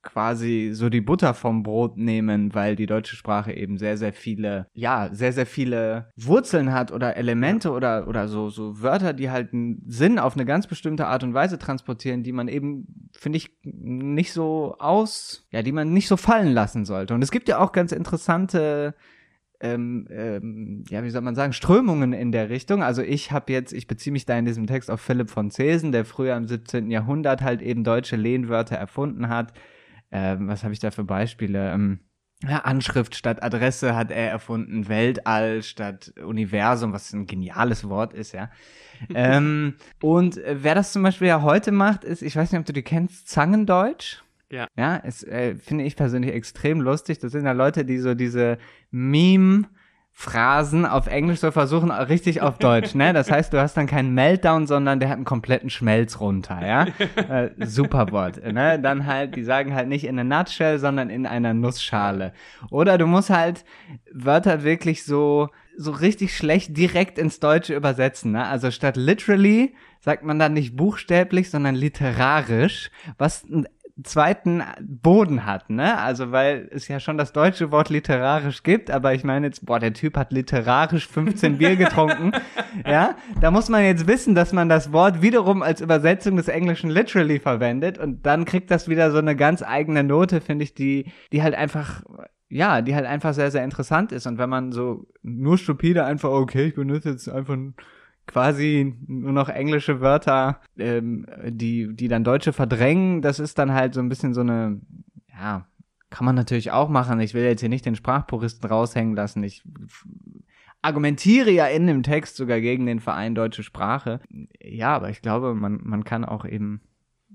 quasi 0.04 0.72
so 0.74 0.90
die 0.90 1.02
Butter 1.02 1.34
vom 1.34 1.64
Brot 1.64 1.98
nehmen, 1.98 2.54
weil 2.56 2.76
die 2.76 2.86
deutsche 2.86 3.16
Sprache 3.16 3.54
eben 3.54 3.78
sehr, 3.78 3.98
sehr 3.98 4.14
viele, 4.14 4.68
ja, 4.74 5.10
sehr, 5.12 5.34
sehr 5.34 5.46
viele 5.46 6.12
Wurzeln 6.16 6.74
hat 6.74 6.92
oder 6.92 7.18
Elemente 7.18 7.72
oder, 7.72 8.08
oder 8.08 8.28
so, 8.28 8.50
so 8.50 8.82
Wörter, 8.82 9.14
die 9.14 9.30
halt 9.30 9.54
einen 9.54 9.84
Sinn 9.88 10.20
auf 10.20 10.36
eine 10.36 10.46
ganz 10.46 10.68
bestimmte 10.68 11.08
Art 11.08 11.24
und 11.24 11.34
Weise 11.34 11.60
transportieren, 11.60 12.24
die 12.24 12.32
man 12.32 12.48
eben, 12.48 13.10
finde 13.14 13.38
ich, 13.38 13.52
nicht 13.64 14.34
so 14.34 14.76
aus, 14.80 15.48
ja, 15.52 15.62
die 15.62 15.72
man 15.72 15.94
nicht 15.94 16.08
so 16.08 16.18
fallen 16.18 16.54
lassen 16.54 16.86
sollte. 16.86 17.14
Und 17.14 17.22
es 17.22 17.32
gibt 17.32 17.48
ja 17.48 17.60
auch 17.60 17.72
ganz 17.72 17.92
interessante 17.92 18.96
ähm, 19.62 20.08
ähm, 20.10 20.84
ja, 20.90 21.04
wie 21.04 21.10
soll 21.10 21.22
man 21.22 21.36
sagen, 21.36 21.54
Strömungen 21.54 22.14
in 22.14 22.32
der 22.32 22.50
Richtung. 22.50 22.84
Also 22.84 23.02
ich 23.02 23.32
habe 23.32 23.54
jetzt, 23.54 23.74
ich 23.74 23.88
beziehe 23.88 24.12
mich 24.12 24.26
da 24.26 24.38
in 24.38 24.46
diesem 24.46 24.68
Text 24.68 24.90
auf 24.90 25.02
Philipp 25.02 25.30
von 25.30 25.52
Zesen, 25.52 25.92
der 25.92 26.06
früher 26.06 26.36
im 26.36 26.48
17. 26.48 26.90
Jahrhundert 26.90 27.42
halt 27.42 27.62
eben 27.62 27.84
deutsche 27.84 28.16
Lehnwörter 28.16 28.76
erfunden 28.76 29.30
hat. 29.30 29.54
Ähm, 30.12 30.48
was 30.48 30.64
habe 30.64 30.74
ich 30.74 30.80
da 30.80 30.92
für 30.92 31.04
Beispiele? 31.04 31.72
Ähm, 31.72 32.00
ja, 32.48 32.60
Anschrift 32.60 33.16
statt 33.16 33.44
Adresse 33.44 33.96
hat 33.96 34.10
er 34.10 34.30
erfunden, 34.32 34.88
Weltall 34.88 35.62
statt 35.62 36.12
Universum, 36.26 36.92
was 36.92 37.14
ein 37.14 37.28
geniales 37.28 37.88
Wort 37.88 38.14
ist, 38.14 38.32
ja. 38.32 38.50
ähm, 39.14 39.76
und 40.02 40.40
wer 40.46 40.76
das 40.76 40.92
zum 40.92 41.04
Beispiel 41.04 41.28
ja 41.28 41.42
heute 41.42 41.72
macht, 41.72 42.04
ist, 42.04 42.22
ich 42.22 42.36
weiß 42.36 42.52
nicht, 42.52 42.60
ob 42.60 42.66
du 42.66 42.74
die 42.74 42.84
kennst, 42.84 43.28
Zangendeutsch. 43.30 44.24
Ja. 44.52 44.68
Ja, 44.78 45.02
es 45.04 45.24
äh, 45.24 45.56
finde 45.56 45.86
ich 45.86 45.96
persönlich 45.96 46.34
extrem 46.34 46.82
lustig. 46.82 47.20
Das 47.20 47.32
sind 47.32 47.46
ja 47.46 47.54
Leute, 47.54 47.86
die 47.86 47.98
so 47.98 48.14
diese 48.14 48.58
Meme 48.92 49.64
Phrasen 50.14 50.86
auf 50.86 51.08
Englisch 51.08 51.40
so 51.40 51.52
versuchen, 51.52 51.90
richtig 51.90 52.42
auf 52.42 52.58
Deutsch, 52.58 52.94
ne? 52.94 53.14
Das 53.14 53.32
heißt, 53.32 53.54
du 53.54 53.60
hast 53.60 53.76
dann 53.76 53.88
keinen 53.88 54.14
Meltdown, 54.14 54.68
sondern 54.68 55.00
der 55.00 55.10
hat 55.10 55.16
einen 55.16 55.26
kompletten 55.26 55.70
Schmelz 55.70 56.20
runter, 56.20 56.60
ja? 56.66 56.86
äh, 57.16 57.50
super 57.66 58.12
Wort, 58.12 58.44
ne? 58.44 58.78
Dann 58.80 59.08
halt, 59.08 59.36
die 59.36 59.44
sagen 59.44 59.74
halt 59.74 59.88
nicht 59.88 60.04
in 60.04 60.20
a 60.20 60.24
nutshell, 60.24 60.80
sondern 60.80 61.10
in 61.10 61.26
einer 61.26 61.54
Nussschale. 61.54 62.34
Oder 62.70 62.98
du 62.98 63.08
musst 63.08 63.30
halt 63.30 63.64
Wörter 64.12 64.64
wirklich 64.64 65.06
so, 65.06 65.50
so 65.78 65.92
richtig 65.92 66.36
schlecht 66.36 66.78
direkt 66.78 67.18
ins 67.18 67.40
Deutsche 67.40 67.74
übersetzen, 67.74 68.34
ne? 68.34 68.46
Also 68.46 68.70
statt 68.70 68.98
literally 68.98 69.74
sagt 70.02 70.24
man 70.24 70.38
dann 70.38 70.54
nicht 70.54 70.76
buchstäblich, 70.76 71.50
sondern 71.50 71.74
literarisch, 71.74 72.92
was 73.18 73.46
einen 73.46 73.66
zweiten 74.04 74.64
Boden 74.82 75.46
hat, 75.46 75.70
ne? 75.70 75.98
Also 75.98 76.32
weil 76.32 76.70
es 76.72 76.88
ja 76.88 77.00
schon 77.00 77.18
das 77.18 77.34
deutsche 77.34 77.72
Wort 77.72 77.90
literarisch 77.90 78.64
gibt, 78.64 78.92
aber 78.92 79.14
ich 79.14 79.24
meine 79.24 79.48
jetzt, 79.48 79.66
boah, 79.66 79.80
der 79.80 79.94
Typ 79.94 80.18
hat 80.18 80.32
literarisch 80.32 81.08
15 81.08 81.58
Bier 81.58 81.76
getrunken, 81.76 82.32
ja? 82.86 83.16
Da 83.40 83.52
muss 83.52 83.70
man 83.70 83.84
jetzt 83.84 84.08
wissen, 84.08 84.36
dass 84.36 84.54
man 84.54 84.70
das 84.70 84.92
Wort 84.92 85.22
wiederum 85.22 85.64
als 85.64 85.82
Übersetzung 85.82 86.36
des 86.38 86.48
Englischen 86.48 86.90
literally 86.90 87.40
verwendet 87.40 87.98
und 87.98 88.26
dann 88.26 88.46
kriegt 88.46 88.72
das 88.72 88.88
wieder 88.88 89.12
so 89.12 89.18
eine 89.18 89.36
ganz 89.36 89.64
eigene 89.64 90.04
Note, 90.04 90.42
finde 90.42 90.64
ich, 90.64 90.74
die, 90.74 91.12
die 91.32 91.44
halt 91.44 91.56
einfach 91.56 92.04
ja, 92.52 92.82
die 92.82 92.94
halt 92.94 93.06
einfach 93.06 93.34
sehr, 93.34 93.50
sehr 93.50 93.64
interessant 93.64 94.12
ist. 94.12 94.28
Und 94.28 94.38
wenn 94.38 94.50
man 94.50 94.74
so 94.74 95.08
nur 95.24 95.58
stupide 95.58 96.04
einfach, 96.04 96.30
okay, 96.30 96.66
ich 96.66 96.76
benutze 96.76 97.10
jetzt 97.10 97.30
einfach 97.30 97.54
ein 97.54 97.76
quasi 98.32 98.96
nur 99.08 99.34
noch 99.34 99.50
englische 99.50 100.02
Wörter, 100.02 100.62
ähm, 100.78 101.26
die, 101.46 101.94
die 101.94 102.08
dann 102.08 102.24
Deutsche 102.24 102.54
verdrängen. 102.54 103.22
Das 103.22 103.40
ist 103.40 103.58
dann 103.58 103.74
halt 103.74 103.94
so 103.94 104.00
ein 104.00 104.10
bisschen 104.10 104.34
so 104.34 104.42
eine, 104.42 104.82
ja, 105.30 105.68
kann 106.10 106.26
man 106.26 106.36
natürlich 106.36 106.72
auch 106.72 106.90
machen. 106.90 107.20
Ich 107.20 107.34
will 107.34 107.44
jetzt 107.44 107.62
hier 107.62 107.70
nicht 107.70 107.86
den 107.86 107.96
Sprachpuristen 107.96 108.70
raushängen 108.70 109.16
lassen. 109.16 109.44
Ich 109.44 109.64
argumentiere 110.82 111.52
ja 111.52 111.68
in 111.68 111.88
dem 111.88 112.04
Text 112.04 112.36
sogar 112.38 112.60
gegen 112.60 112.86
den 112.86 113.00
Verein 113.00 113.36
Deutsche 113.36 113.64
Sprache. 113.64 114.20
Ja, 114.62 114.96
aber 114.96 115.10
ich 115.10 115.22
glaube, 115.22 115.54
man, 115.54 115.80
man 115.84 116.04
kann 116.04 116.26
auch 116.26 116.46
eben 116.46 116.82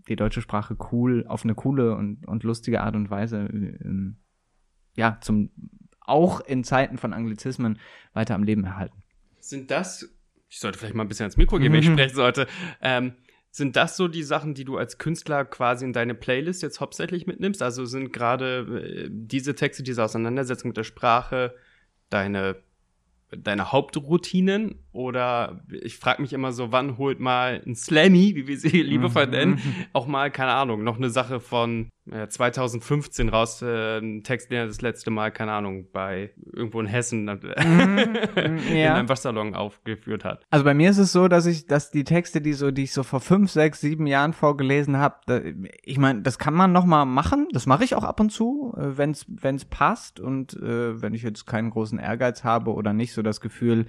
die 0.09 0.17
deutsche 0.17 0.41
Sprache 0.43 0.77
cool, 0.93 1.25
auf 1.27 1.45
eine 1.45 1.55
coole 1.55 1.97
und, 1.97 2.27
und 2.27 2.43
lustige 2.43 2.83
Art 2.83 2.95
und 2.95 3.11
Weise, 3.11 3.49
ähm, 3.51 4.17
ja, 4.95 5.19
zum, 5.21 5.51
auch 6.01 6.41
in 6.41 6.65
Zeiten 6.65 6.97
von 6.97 7.13
Anglizismen 7.13 7.79
weiter 8.13 8.35
am 8.35 8.45
Leben 8.45 8.65
erhalten. 8.65 9.03
Sind 9.41 9.71
das 9.71 10.16
ich 10.49 10.61
sollte 10.61 10.79
vielleicht 10.79 10.95
mal 10.95 11.05
ein 11.05 11.09
bisschen 11.09 11.25
ans 11.25 11.37
Mikro 11.37 11.59
gehen, 11.59 11.73
wenn 11.73 11.81
ich 11.81 11.87
sprechen 11.87 12.15
sollte. 12.15 12.47
Ähm, 12.81 13.15
sind 13.51 13.75
das 13.75 13.97
so 13.97 14.07
die 14.07 14.23
Sachen, 14.23 14.55
die 14.55 14.65
du 14.65 14.77
als 14.77 14.99
Künstler 14.99 15.45
quasi 15.45 15.85
in 15.85 15.93
deine 15.93 16.15
Playlist 16.15 16.63
jetzt 16.63 16.81
hauptsächlich 16.81 17.27
mitnimmst? 17.27 17.63
Also 17.63 17.87
sind 17.87 18.13
gerade 18.13 19.07
äh, 19.07 19.09
diese 19.11 19.55
Texte, 19.55 19.83
diese 19.83 20.05
Auseinandersetzung 20.05 20.69
mit 20.69 20.77
der 20.77 20.85
Sprache 20.85 21.55
deine 22.11 22.57
deine 23.31 23.73
Hauptroutinen 23.73 24.77
oder 24.93 25.65
ich 25.69 25.99
frage 25.99 26.23
mich 26.23 26.33
immer 26.33 26.53
so, 26.53 26.71
wann 26.71 26.97
holt 26.97 27.19
mal 27.19 27.61
ein 27.67 27.75
Slammy, 27.75 28.37
wie 28.37 28.47
wir 28.47 28.57
sie 28.57 28.69
liebevoll 28.83 29.27
nennen, 29.27 29.61
auch 29.93 30.07
mal, 30.07 30.31
keine 30.31 30.53
Ahnung, 30.53 30.85
noch 30.85 30.97
eine 30.97 31.11
Sache 31.11 31.41
von 31.41 31.91
2015 32.11 33.29
raus, 33.29 33.63
äh, 33.63 33.99
ein 33.99 34.23
Text, 34.23 34.51
den 34.51 34.59
er 34.59 34.67
das 34.67 34.81
letzte 34.81 35.11
Mal, 35.11 35.33
keine 35.33 35.53
Ahnung, 35.53 35.87
bei 35.93 36.31
irgendwo 36.53 36.81
in 36.81 36.87
Hessen 36.87 37.29
äh, 37.29 37.65
mhm. 37.65 38.17
in 38.37 38.77
ja. 38.77 38.95
einem 38.95 39.09
Waschsalon 39.09 39.55
aufgeführt 39.55 40.25
hat. 40.25 40.45
Also 40.51 40.65
bei 40.65 40.75
mir 40.75 40.91
ist 40.91 40.99
es 40.99 41.13
so, 41.13 41.27
dass 41.29 41.47
ich, 41.47 41.67
dass 41.67 41.91
die 41.91 42.05
Texte, 42.05 42.41
die 42.41 42.53
so, 42.53 42.71
die 42.71 42.85
ich 42.85 42.93
so 42.93 43.03
vor 43.03 43.21
fünf, 43.21 43.51
sechs, 43.51 43.81
sieben 43.81 44.07
Jahren 44.07 44.33
vorgelesen 44.33 44.99
habe, 44.99 45.55
ich 45.83 45.99
meine, 45.99 46.23
das 46.23 46.39
kann 46.39 46.55
man 46.55 46.73
noch 46.73 46.85
mal 46.85 47.05
machen, 47.05 47.49
das 47.53 47.67
mache 47.67 47.85
ich 47.85 47.95
auch 47.95 48.05
ab 48.05 48.21
und 48.21 48.31
zu, 48.31 48.75
äh, 48.77 48.97
wenn 48.97 49.11
es 49.11 49.27
wenn 49.29 49.57
es 49.57 49.65
passt 49.65 50.21
und 50.21 50.55
äh, 50.55 51.01
wenn 51.03 51.15
ich 51.15 51.23
jetzt 51.23 51.47
keinen 51.47 51.71
großen 51.71 51.99
Ehrgeiz 51.99 52.45
habe 52.45 52.73
oder 52.73 52.93
nicht 52.93 53.13
so 53.13 53.23
das 53.23 53.41
Gefühl, 53.41 53.87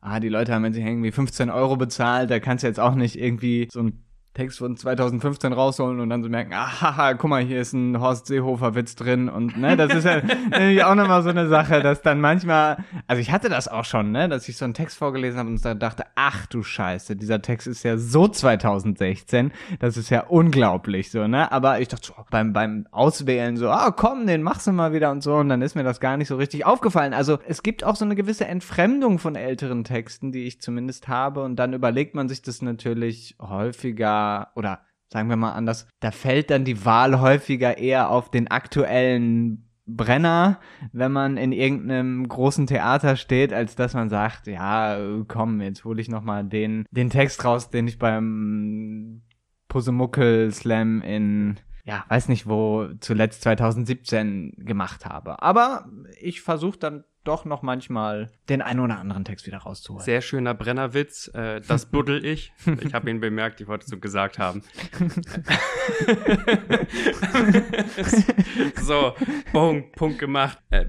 ah, 0.00 0.18
die 0.18 0.28
Leute 0.28 0.54
haben 0.54 0.64
jetzt 0.64 0.76
irgendwie 0.76 1.12
15 1.12 1.50
Euro 1.50 1.76
bezahlt, 1.76 2.30
da 2.30 2.40
kannst 2.40 2.64
du 2.64 2.68
jetzt 2.68 2.80
auch 2.80 2.94
nicht 2.94 3.18
irgendwie 3.20 3.68
so 3.70 3.80
ein 3.80 4.02
Text 4.32 4.58
von 4.58 4.76
2015 4.76 5.52
rausholen 5.52 5.98
und 5.98 6.08
dann 6.08 6.22
so 6.22 6.28
merken, 6.28 6.52
ah, 6.54 7.14
guck 7.14 7.28
mal, 7.28 7.42
hier 7.42 7.60
ist 7.60 7.72
ein 7.72 8.00
Horst 8.00 8.26
Seehofer 8.26 8.76
Witz 8.76 8.94
drin 8.94 9.28
und 9.28 9.58
ne, 9.58 9.76
das 9.76 9.92
ist 9.92 10.04
ja 10.04 10.22
nämlich 10.56 10.84
auch 10.84 10.94
nochmal 10.94 11.24
so 11.24 11.30
eine 11.30 11.48
Sache, 11.48 11.82
dass 11.82 12.00
dann 12.02 12.20
manchmal, 12.20 12.84
also 13.08 13.20
ich 13.20 13.32
hatte 13.32 13.48
das 13.48 13.66
auch 13.66 13.84
schon, 13.84 14.12
ne, 14.12 14.28
dass 14.28 14.48
ich 14.48 14.56
so 14.56 14.64
einen 14.64 14.74
Text 14.74 14.98
vorgelesen 14.98 15.40
habe 15.40 15.48
und 15.50 15.64
dann 15.64 15.80
dachte, 15.80 16.04
ach 16.14 16.46
du 16.46 16.62
Scheiße, 16.62 17.16
dieser 17.16 17.42
Text 17.42 17.66
ist 17.66 17.82
ja 17.82 17.96
so 17.96 18.28
2016, 18.28 19.50
das 19.80 19.96
ist 19.96 20.10
ja 20.10 20.20
unglaublich 20.20 21.10
so, 21.10 21.26
ne, 21.26 21.50
aber 21.50 21.80
ich 21.80 21.88
dachte 21.88 22.06
so, 22.06 22.14
beim, 22.30 22.52
beim 22.52 22.86
Auswählen 22.92 23.56
so, 23.56 23.68
ah, 23.68 23.90
komm, 23.90 24.28
den 24.28 24.42
machst 24.44 24.68
du 24.68 24.72
mal 24.72 24.92
wieder 24.92 25.10
und 25.10 25.24
so 25.24 25.34
und 25.34 25.48
dann 25.48 25.60
ist 25.60 25.74
mir 25.74 25.82
das 25.82 25.98
gar 25.98 26.16
nicht 26.16 26.28
so 26.28 26.36
richtig 26.36 26.64
aufgefallen. 26.64 27.14
Also 27.14 27.40
es 27.48 27.64
gibt 27.64 27.82
auch 27.82 27.96
so 27.96 28.04
eine 28.04 28.14
gewisse 28.14 28.46
Entfremdung 28.46 29.18
von 29.18 29.34
älteren 29.34 29.82
Texten, 29.82 30.30
die 30.30 30.44
ich 30.44 30.60
zumindest 30.60 31.08
habe 31.08 31.42
und 31.42 31.56
dann 31.56 31.72
überlegt 31.72 32.14
man 32.14 32.28
sich 32.28 32.42
das 32.42 32.62
natürlich 32.62 33.34
häufiger 33.40 34.19
oder 34.54 34.80
sagen 35.08 35.28
wir 35.28 35.36
mal 35.36 35.52
anders, 35.52 35.88
da 36.00 36.10
fällt 36.10 36.50
dann 36.50 36.64
die 36.64 36.84
Wahl 36.84 37.20
häufiger 37.20 37.78
eher 37.78 38.10
auf 38.10 38.30
den 38.30 38.48
aktuellen 38.48 39.66
Brenner, 39.86 40.60
wenn 40.92 41.10
man 41.10 41.36
in 41.36 41.52
irgendeinem 41.52 42.28
großen 42.28 42.66
Theater 42.66 43.16
steht, 43.16 43.52
als 43.52 43.74
dass 43.74 43.94
man 43.94 44.08
sagt, 44.08 44.46
ja, 44.46 44.98
komm, 45.26 45.60
jetzt 45.60 45.84
hole 45.84 46.00
ich 46.00 46.08
noch 46.08 46.22
mal 46.22 46.44
den 46.44 46.84
den 46.90 47.10
Text 47.10 47.44
raus, 47.44 47.70
den 47.70 47.88
ich 47.88 47.98
beim 47.98 49.22
Pusemuckel 49.68 50.52
Slam 50.52 51.02
in 51.02 51.58
ja, 51.84 52.04
weiß 52.08 52.28
nicht 52.28 52.46
wo 52.46 52.88
zuletzt 53.00 53.42
2017 53.42 54.52
gemacht 54.58 55.06
habe. 55.06 55.42
Aber 55.42 55.88
ich 56.20 56.40
versuche 56.40 56.78
dann 56.78 57.04
doch 57.24 57.44
noch 57.44 57.62
manchmal 57.62 58.30
den 58.48 58.62
einen 58.62 58.80
oder 58.80 58.98
anderen 58.98 59.24
Text 59.24 59.46
wieder 59.46 59.58
rauszuholen. 59.58 60.04
Sehr 60.04 60.22
schöner 60.22 60.54
Brennerwitz. 60.54 61.30
Äh, 61.34 61.60
das 61.60 61.86
buddel 61.86 62.24
ich. 62.24 62.52
Ich 62.80 62.94
habe 62.94 63.10
ihn 63.10 63.20
bemerkt, 63.20 63.60
ich 63.60 63.66
wollte 63.66 63.84
es 63.84 63.90
so 63.90 63.98
gesagt 63.98 64.38
haben. 64.38 64.62
so, 68.80 69.14
Punkt, 69.52 69.94
Punkt 69.96 70.18
gemacht. 70.18 70.58
Äh, 70.70 70.86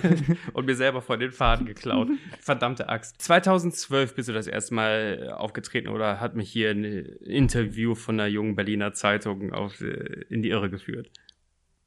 und 0.52 0.66
mir 0.66 0.74
selber 0.74 1.00
vor 1.00 1.16
den 1.16 1.30
Faden 1.30 1.66
geklaut. 1.66 2.08
Verdammte 2.40 2.88
Axt. 2.88 3.20
2012 3.22 4.14
bist 4.14 4.28
du 4.28 4.32
das 4.32 4.46
erste 4.46 4.74
Mal 4.74 5.34
aufgetreten 5.36 5.88
oder 5.88 6.20
hat 6.20 6.34
mich 6.34 6.50
hier 6.50 6.70
ein 6.70 6.84
Interview 6.84 7.94
von 7.94 8.18
einer 8.18 8.28
jungen 8.28 8.56
Berliner 8.56 8.92
Zeitung 8.92 9.52
auf, 9.52 9.80
äh, 9.80 10.24
in 10.28 10.42
die 10.42 10.50
Irre 10.50 10.70
geführt. 10.70 11.10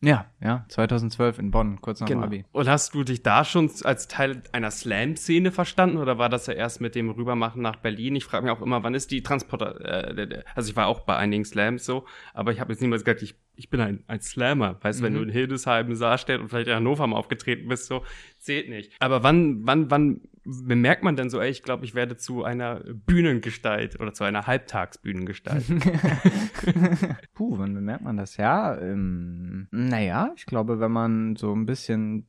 Ja, 0.06 0.28
ja, 0.40 0.66
2012 0.70 1.40
in 1.40 1.50
Bonn, 1.50 1.82
kurz 1.82 2.00
nach 2.00 2.08
genau. 2.08 2.22
dem 2.22 2.26
Abi. 2.26 2.46
Und 2.52 2.70
hast 2.70 2.94
du 2.94 3.04
dich 3.04 3.24
da 3.24 3.44
schon 3.44 3.72
als 3.84 4.08
Teil 4.08 4.44
einer 4.52 4.70
Slam-Szene 4.70 5.52
verstanden 5.52 5.98
oder 5.98 6.20
war 6.20 6.30
das 6.30 6.46
ja 6.46 6.54
erst 6.54 6.80
mit 6.80 6.94
dem 6.94 7.10
Rübermachen 7.10 7.60
nach 7.60 7.78
Berlin? 7.78 8.16
Ich 8.16 8.24
frage 8.24 8.46
mich 8.46 8.52
auch 8.52 8.62
immer, 8.62 8.84
wann 8.84 8.94
ist 8.94 9.10
die 9.10 9.24
Transporter, 9.24 10.16
äh, 10.16 10.44
also 10.54 10.70
ich 10.70 10.76
war 10.76 10.86
auch 10.86 11.00
bei 11.00 11.18
einigen 11.18 11.44
Slams 11.44 11.86
so, 11.86 12.06
aber 12.36 12.52
ich 12.52 12.60
habe 12.60 12.72
jetzt 12.72 12.82
niemals 12.82 13.04
gesagt, 13.04 13.24
ich, 13.24 13.34
ich 13.56 13.72
bin 13.72 13.82
ein, 13.82 14.04
ein 14.06 14.22
Slammer. 14.22 14.78
Weißt 14.80 15.00
du, 15.00 15.02
mhm. 15.02 15.08
wenn 15.08 15.14
du 15.16 15.22
in 15.24 15.30
Hildesheim, 15.30 15.96
Saarstedt 15.96 16.40
und 16.40 16.50
vielleicht 16.50 16.68
in 16.68 16.76
Hannover 16.76 17.08
mal 17.08 17.18
aufgetreten 17.18 17.68
bist, 17.68 17.88
so, 17.88 18.04
zählt 18.38 18.70
nicht. 18.70 18.92
Aber 19.00 19.24
wann, 19.24 19.66
wann, 19.66 19.90
wann 19.90 20.22
bemerkt 20.46 21.04
man 21.04 21.16
denn 21.16 21.30
so, 21.30 21.42
ey, 21.42 21.50
ich 21.50 21.64
glaube, 21.64 21.86
ich 21.86 21.96
werde 21.96 22.18
zu 22.18 22.44
einer 22.44 22.82
Bühnengestalt 22.86 24.00
oder 24.00 24.14
zu 24.14 24.24
einer 24.24 24.48
Halbtagsbühnengestalt? 24.48 25.66
Puh, 27.34 27.58
wann 27.58 27.74
bemerkt 27.74 28.04
man 28.04 28.18
das? 28.18 28.38
Ja, 28.38 28.80
ähm, 28.80 29.68
naja, 29.72 30.32
ich 30.38 30.46
glaube, 30.46 30.80
wenn 30.80 30.92
man 30.92 31.36
so 31.36 31.54
ein 31.54 31.66
bisschen 31.66 32.28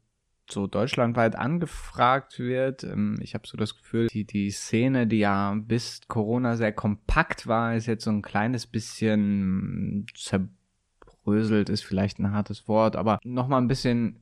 so 0.51 0.67
deutschlandweit 0.67 1.37
angefragt 1.37 2.39
wird. 2.39 2.85
Ähm, 2.85 3.19
ich 3.21 3.35
habe 3.35 3.47
so 3.47 3.57
das 3.57 3.77
Gefühl, 3.77 4.07
die, 4.09 4.25
die 4.25 4.51
Szene, 4.51 5.07
die 5.07 5.19
ja 5.19 5.55
bis 5.55 6.03
Corona 6.09 6.57
sehr 6.57 6.73
kompakt 6.73 7.47
war, 7.47 7.75
ist 7.75 7.87
jetzt 7.87 8.05
so 8.05 8.11
ein 8.11 8.23
kleines 8.23 8.67
bisschen 8.67 10.07
zerbröselt, 10.15 11.69
ist 11.69 11.85
vielleicht 11.85 12.19
ein 12.19 12.33
hartes 12.33 12.69
Wort, 12.69 12.97
aber 12.97 13.19
nochmal 13.25 13.61
ein 13.61 13.69
bisschen 13.69 14.21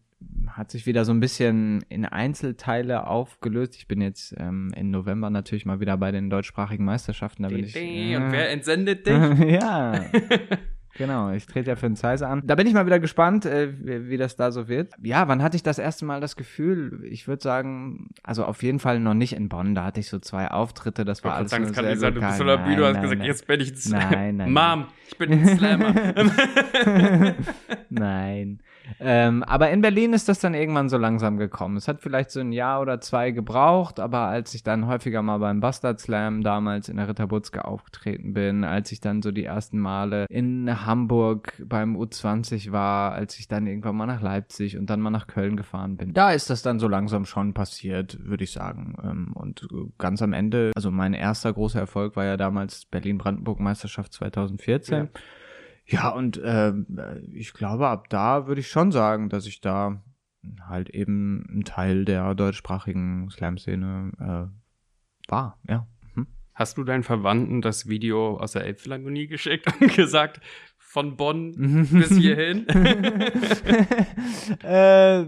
hat 0.48 0.70
sich 0.70 0.86
wieder 0.86 1.04
so 1.04 1.12
ein 1.12 1.20
bisschen 1.20 1.84
in 1.88 2.04
Einzelteile 2.04 3.06
aufgelöst. 3.06 3.76
Ich 3.76 3.88
bin 3.88 4.00
jetzt 4.00 4.34
ähm, 4.38 4.72
im 4.76 4.90
November 4.90 5.30
natürlich 5.30 5.66
mal 5.66 5.80
wieder 5.80 5.96
bei 5.96 6.12
den 6.12 6.30
deutschsprachigen 6.30 6.84
Meisterschaften. 6.84 7.42
Da 7.42 7.48
bin 7.48 7.64
ich, 7.64 7.76
äh, 7.76 8.16
und 8.16 8.32
wer 8.32 8.50
entsendet 8.50 9.06
dich? 9.06 9.38
ja. 9.60 10.04
Genau, 10.96 11.32
ich 11.32 11.46
trete 11.46 11.70
ja 11.70 11.76
für 11.76 11.88
den 11.88 11.96
Zeiss 11.96 12.22
an. 12.22 12.42
Da 12.44 12.54
bin 12.54 12.66
ich 12.66 12.72
mal 12.72 12.86
wieder 12.86 13.00
gespannt, 13.00 13.46
äh, 13.46 13.72
wie, 13.80 14.10
wie, 14.10 14.16
das 14.16 14.36
da 14.36 14.52
so 14.52 14.68
wird. 14.68 14.92
Ja, 15.02 15.26
wann 15.26 15.42
hatte 15.42 15.56
ich 15.56 15.62
das 15.64 15.78
erste 15.78 16.04
Mal 16.04 16.20
das 16.20 16.36
Gefühl? 16.36 17.04
Ich 17.10 17.26
würde 17.26 17.42
sagen, 17.42 18.10
also 18.22 18.44
auf 18.44 18.62
jeden 18.62 18.78
Fall 18.78 19.00
noch 19.00 19.14
nicht 19.14 19.34
in 19.34 19.48
Bonn. 19.48 19.74
Da 19.74 19.84
hatte 19.84 19.98
ich 19.98 20.08
so 20.08 20.20
zwei 20.20 20.48
Auftritte, 20.52 21.04
das 21.04 21.24
war 21.24 21.32
ich 21.32 21.36
alles 21.38 21.50
sagen, 21.50 21.64
nur 21.64 21.74
sehr 21.74 21.96
sagen, 21.96 22.14
Du 22.14 22.20
bist 22.20 22.38
so 22.38 22.44
der 22.44 22.58
Bühne, 22.58 22.86
hast 22.86 23.00
gesagt, 23.00 23.24
jetzt 23.24 23.46
bin 23.46 23.60
ich 23.60 23.72
ein 23.72 23.76
Slammer. 23.76 24.10
Nein, 24.10 24.36
nein. 24.36 24.52
Mom, 24.52 24.86
ich 25.08 25.18
bin 25.18 25.32
ein 25.32 25.56
Slammer. 25.56 25.94
nein. 27.90 28.60
Ähm, 29.06 29.42
aber 29.42 29.70
in 29.70 29.82
Berlin 29.82 30.14
ist 30.14 30.30
das 30.30 30.40
dann 30.40 30.54
irgendwann 30.54 30.88
so 30.88 30.96
langsam 30.96 31.36
gekommen. 31.36 31.76
Es 31.76 31.88
hat 31.88 32.00
vielleicht 32.00 32.30
so 32.30 32.40
ein 32.40 32.52
Jahr 32.52 32.80
oder 32.80 33.02
zwei 33.02 33.32
gebraucht, 33.32 34.00
aber 34.00 34.20
als 34.20 34.54
ich 34.54 34.62
dann 34.62 34.86
häufiger 34.86 35.20
mal 35.22 35.38
beim 35.38 35.60
Bastard 35.60 36.00
Slam 36.00 36.42
damals 36.42 36.88
in 36.88 36.96
der 36.96 37.06
Ritterbutzke 37.06 37.66
aufgetreten 37.66 38.32
bin, 38.32 38.64
als 38.64 38.92
ich 38.92 39.00
dann 39.00 39.20
so 39.20 39.30
die 39.30 39.44
ersten 39.44 39.78
Male 39.78 40.24
in 40.30 40.86
Hamburg 40.86 41.52
beim 41.62 41.96
U20 41.96 42.72
war, 42.72 43.12
als 43.12 43.38
ich 43.38 43.46
dann 43.46 43.66
irgendwann 43.66 43.96
mal 43.96 44.06
nach 44.06 44.22
Leipzig 44.22 44.78
und 44.78 44.88
dann 44.88 45.00
mal 45.00 45.10
nach 45.10 45.26
Köln 45.26 45.56
gefahren 45.56 45.98
bin, 45.98 46.14
da 46.14 46.32
ist 46.32 46.48
das 46.48 46.62
dann 46.62 46.78
so 46.78 46.88
langsam 46.88 47.26
schon 47.26 47.52
passiert, 47.52 48.18
würde 48.24 48.44
ich 48.44 48.52
sagen. 48.52 48.96
Ähm, 49.04 49.32
und 49.34 49.68
ganz 49.98 50.22
am 50.22 50.32
Ende, 50.32 50.72
also 50.74 50.90
mein 50.90 51.12
erster 51.12 51.52
großer 51.52 51.80
Erfolg 51.80 52.16
war 52.16 52.24
ja 52.24 52.38
damals 52.38 52.86
Berlin-Brandenburg-Meisterschaft 52.86 54.14
2014. 54.14 54.96
Ja. 54.96 55.08
Ja, 55.86 56.08
und 56.10 56.38
äh, 56.38 56.72
ich 57.32 57.52
glaube, 57.52 57.88
ab 57.88 58.08
da 58.08 58.46
würde 58.46 58.60
ich 58.60 58.68
schon 58.68 58.90
sagen, 58.90 59.28
dass 59.28 59.46
ich 59.46 59.60
da 59.60 60.02
halt 60.66 60.90
eben 60.90 61.44
ein 61.50 61.64
Teil 61.64 62.04
der 62.04 62.34
deutschsprachigen 62.34 63.30
Slam-Szene 63.30 64.12
äh, 64.18 65.30
war, 65.30 65.58
ja. 65.68 65.86
Mhm. 66.14 66.26
Hast 66.54 66.78
du 66.78 66.84
deinen 66.84 67.02
Verwandten 67.02 67.60
das 67.60 67.88
Video 67.88 68.38
aus 68.38 68.52
der 68.52 68.64
Elbphilharmonie 68.64 69.26
geschickt 69.26 69.66
und 69.80 69.94
gesagt, 69.96 70.40
von 70.94 71.16
Bonn 71.16 71.52
bis 71.90 72.16
hierhin? 72.16 72.68
äh, 74.62 75.24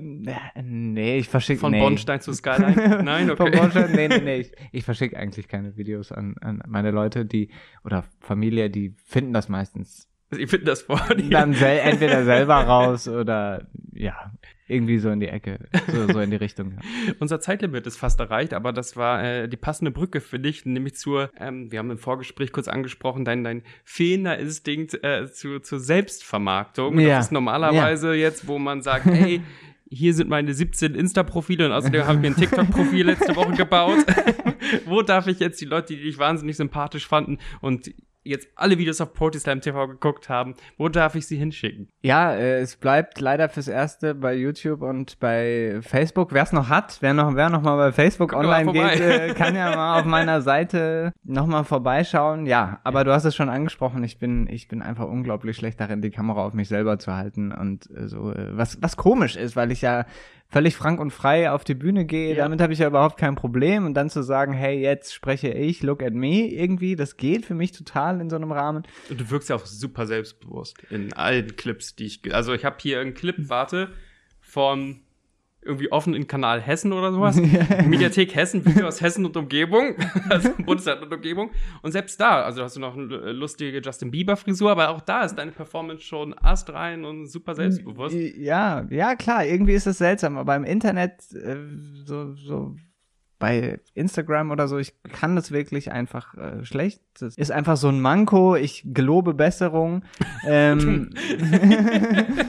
nee, 0.62 1.18
ich 1.18 1.28
verschicke 1.28 1.58
Von 1.58 1.72
nee. 1.72 1.80
Bonnstein 1.80 2.20
zu 2.20 2.32
Skyline? 2.32 3.02
Nein, 3.02 3.28
okay. 3.32 3.42
Von 3.42 3.50
Bonnstein, 3.50 3.90
nee, 3.90 4.06
nee, 4.06 4.20
nee. 4.20 4.36
Ich, 4.42 4.52
ich 4.70 4.84
verschicke 4.84 5.16
eigentlich 5.16 5.48
keine 5.48 5.76
Videos 5.76 6.12
an, 6.12 6.36
an 6.40 6.62
meine 6.68 6.92
Leute, 6.92 7.26
die 7.26 7.50
oder 7.84 8.04
Familie, 8.20 8.70
die 8.70 8.94
finden 9.04 9.32
das 9.32 9.48
meistens 9.48 10.08
Sie 10.30 10.46
finden 10.46 10.66
das 10.66 10.82
vor 10.82 11.00
dir. 11.14 11.30
Dann 11.30 11.52
sel 11.54 11.78
entweder 11.78 12.24
selber 12.24 12.54
raus 12.66 13.06
oder 13.06 13.66
ja, 13.92 14.32
irgendwie 14.68 14.98
so 14.98 15.10
in 15.10 15.20
die 15.20 15.28
Ecke, 15.28 15.60
so, 15.86 16.12
so 16.12 16.20
in 16.20 16.30
die 16.30 16.36
Richtung. 16.36 16.72
Ja. 16.72 17.14
Unser 17.20 17.40
Zeitlimit 17.40 17.86
ist 17.86 17.96
fast 17.96 18.18
erreicht, 18.18 18.52
aber 18.52 18.72
das 18.72 18.96
war 18.96 19.22
äh, 19.22 19.48
die 19.48 19.56
passende 19.56 19.92
Brücke 19.92 20.20
für 20.20 20.40
dich, 20.40 20.66
nämlich 20.66 20.96
zur, 20.96 21.30
ähm, 21.38 21.70
wir 21.70 21.78
haben 21.78 21.90
im 21.90 21.98
Vorgespräch 21.98 22.50
kurz 22.52 22.66
angesprochen, 22.66 23.24
dein, 23.24 23.44
dein 23.44 23.62
fehlender 23.84 24.38
Instinkt 24.38 25.02
äh, 25.04 25.30
zu, 25.30 25.60
zur 25.60 25.78
Selbstvermarktung. 25.78 26.98
Ja. 26.98 27.16
Das 27.16 27.26
ist 27.26 27.32
normalerweise 27.32 28.14
jetzt, 28.14 28.48
wo 28.48 28.58
man 28.58 28.82
sagt, 28.82 29.06
hey, 29.06 29.40
hier 29.88 30.14
sind 30.14 30.28
meine 30.28 30.52
17 30.52 30.96
Insta-Profile 30.96 31.66
und 31.66 31.72
außerdem 31.72 32.04
habe 32.04 32.14
ich 32.14 32.20
mir 32.20 32.28
ein 32.28 32.36
TikTok-Profil 32.36 33.06
letzte 33.06 33.36
Woche 33.36 33.52
gebaut. 33.52 34.04
Wo 34.84 35.02
darf 35.02 35.28
ich 35.28 35.38
jetzt 35.38 35.60
die 35.60 35.64
Leute, 35.64 35.94
die 35.94 36.02
dich 36.02 36.18
wahnsinnig 36.18 36.56
sympathisch 36.56 37.06
fanden 37.06 37.38
und 37.60 37.92
jetzt 38.26 38.48
alle 38.56 38.78
Videos 38.78 39.00
auf 39.00 39.12
Proteslam 39.12 39.60
TV 39.60 39.86
geguckt 39.88 40.28
haben, 40.28 40.54
wo 40.76 40.88
darf 40.88 41.14
ich 41.14 41.26
sie 41.26 41.36
hinschicken? 41.36 41.88
Ja, 42.02 42.32
äh, 42.34 42.60
es 42.60 42.76
bleibt 42.76 43.20
leider 43.20 43.48
fürs 43.48 43.68
Erste 43.68 44.14
bei 44.14 44.34
YouTube 44.34 44.82
und 44.82 45.18
bei 45.20 45.78
Facebook. 45.82 46.32
Wer 46.32 46.42
es 46.42 46.52
noch 46.52 46.68
hat, 46.68 46.98
wer 47.00 47.14
noch, 47.14 47.34
wer 47.34 47.48
noch 47.48 47.62
mal 47.62 47.76
bei 47.76 47.92
Facebook 47.92 48.30
Kommt 48.30 48.46
online 48.46 48.72
geht, 48.72 49.00
äh, 49.00 49.34
kann 49.34 49.54
ja 49.54 49.74
mal 49.74 50.00
auf 50.00 50.06
meiner 50.06 50.40
Seite 50.42 51.12
noch 51.24 51.46
mal 51.46 51.64
vorbeischauen. 51.64 52.46
Ja, 52.46 52.80
aber 52.84 53.04
du 53.04 53.12
hast 53.12 53.24
es 53.24 53.34
schon 53.34 53.48
angesprochen. 53.48 54.02
Ich 54.04 54.18
bin, 54.18 54.48
ich 54.48 54.68
bin 54.68 54.82
einfach 54.82 55.06
unglaublich 55.06 55.56
schlecht 55.56 55.80
darin, 55.80 56.02
die 56.02 56.10
Kamera 56.10 56.44
auf 56.44 56.54
mich 56.54 56.68
selber 56.68 56.98
zu 56.98 57.14
halten 57.14 57.52
und 57.52 57.88
äh, 57.90 58.08
so, 58.08 58.32
äh, 58.32 58.56
was, 58.56 58.82
was 58.82 58.96
komisch 58.96 59.36
ist, 59.36 59.56
weil 59.56 59.70
ich 59.70 59.82
ja 59.82 60.04
völlig 60.48 60.76
frank 60.76 61.00
und 61.00 61.10
frei 61.10 61.50
auf 61.50 61.64
die 61.64 61.74
Bühne 61.74 62.04
gehe, 62.04 62.30
Ja. 62.36 62.44
damit 62.44 62.60
habe 62.60 62.72
ich 62.72 62.78
ja 62.78 62.86
überhaupt 62.86 63.18
kein 63.18 63.34
Problem 63.34 63.84
und 63.84 63.94
dann 63.94 64.10
zu 64.10 64.22
sagen, 64.22 64.52
hey, 64.52 64.80
jetzt 64.80 65.12
spreche 65.12 65.48
ich, 65.48 65.82
look 65.82 66.02
at 66.02 66.14
me, 66.14 66.46
irgendwie, 66.48 66.96
das 66.96 67.16
geht 67.16 67.44
für 67.44 67.54
mich 67.54 67.72
total 67.72 68.20
in 68.20 68.30
so 68.30 68.36
einem 68.36 68.52
Rahmen. 68.52 68.84
Und 69.10 69.20
du 69.20 69.30
wirkst 69.30 69.50
ja 69.50 69.56
auch 69.56 69.66
super 69.66 70.06
selbstbewusst 70.06 70.76
in 70.90 71.12
allen 71.12 71.56
Clips, 71.56 71.96
die 71.96 72.06
ich. 72.06 72.34
Also 72.34 72.52
ich 72.54 72.64
habe 72.64 72.76
hier 72.80 73.00
einen 73.00 73.14
Clip, 73.14 73.36
warte, 73.38 73.90
von 74.40 75.00
irgendwie 75.66 75.90
offen 75.92 76.14
in 76.14 76.26
Kanal 76.26 76.60
Hessen 76.60 76.92
oder 76.92 77.12
sowas. 77.12 77.36
Mediathek 77.86 78.34
Hessen, 78.34 78.64
Video 78.64 78.86
aus 78.86 79.00
Hessen 79.00 79.26
und 79.26 79.36
Umgebung, 79.36 79.94
also 80.30 80.50
Bundesland 80.64 81.02
und 81.02 81.12
Umgebung. 81.12 81.50
Und 81.82 81.92
selbst 81.92 82.20
da, 82.20 82.42
also 82.42 82.62
hast 82.62 82.76
du 82.76 82.80
noch 82.80 82.96
eine 82.96 83.32
lustige 83.32 83.80
Justin 83.80 84.10
Bieber 84.10 84.36
Frisur, 84.36 84.70
aber 84.70 84.90
auch 84.90 85.00
da 85.00 85.24
ist 85.24 85.34
deine 85.34 85.52
Performance 85.52 86.02
schon 86.02 86.34
astrein 86.38 87.04
und 87.04 87.26
super 87.26 87.54
selbstbewusst. 87.54 88.16
Ja, 88.36 88.86
ja, 88.90 89.14
klar, 89.14 89.44
irgendwie 89.44 89.74
ist 89.74 89.86
es 89.86 89.98
seltsam, 89.98 90.38
aber 90.38 90.56
im 90.56 90.64
Internet, 90.64 91.20
äh, 91.32 91.56
so, 92.04 92.34
so 92.34 92.76
bei 93.38 93.80
Instagram 93.94 94.50
oder 94.50 94.66
so, 94.66 94.78
ich 94.78 94.94
kann 95.12 95.36
das 95.36 95.50
wirklich 95.50 95.92
einfach 95.92 96.34
äh, 96.36 96.64
schlecht. 96.64 97.02
Das 97.18 97.36
ist 97.36 97.50
einfach 97.50 97.76
so 97.76 97.88
ein 97.88 98.00
Manko, 98.00 98.56
ich 98.56 98.82
gelobe 98.86 99.34
Besserung. 99.34 100.04
ähm, 100.46 101.10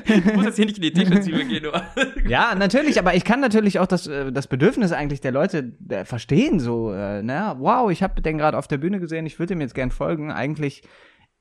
Ich 0.05 0.33
muss 0.33 0.45
jetzt 0.45 0.55
hier 0.55 0.65
nicht 0.65 0.77
in 0.77 0.83
die 0.83 0.93
Defensive 0.93 1.45
gehen, 1.45 1.63
nur. 1.63 1.81
ja, 2.27 2.55
natürlich, 2.55 2.99
aber 2.99 3.15
ich 3.15 3.25
kann 3.25 3.39
natürlich 3.39 3.79
auch 3.79 3.87
das, 3.87 4.07
äh, 4.07 4.31
das 4.31 4.47
Bedürfnis 4.47 4.91
eigentlich 4.91 5.21
der 5.21 5.31
Leute 5.31 5.73
äh, 5.89 6.05
verstehen, 6.05 6.59
so, 6.59 6.93
äh, 6.93 7.21
na, 7.21 7.59
wow, 7.59 7.91
ich 7.91 8.03
habe 8.03 8.21
den 8.21 8.37
gerade 8.37 8.57
auf 8.57 8.67
der 8.67 8.77
Bühne 8.77 8.99
gesehen, 8.99 9.25
ich 9.25 9.39
würde 9.39 9.53
ihm 9.53 9.61
jetzt 9.61 9.75
gern 9.75 9.91
folgen. 9.91 10.31
Eigentlich 10.31 10.83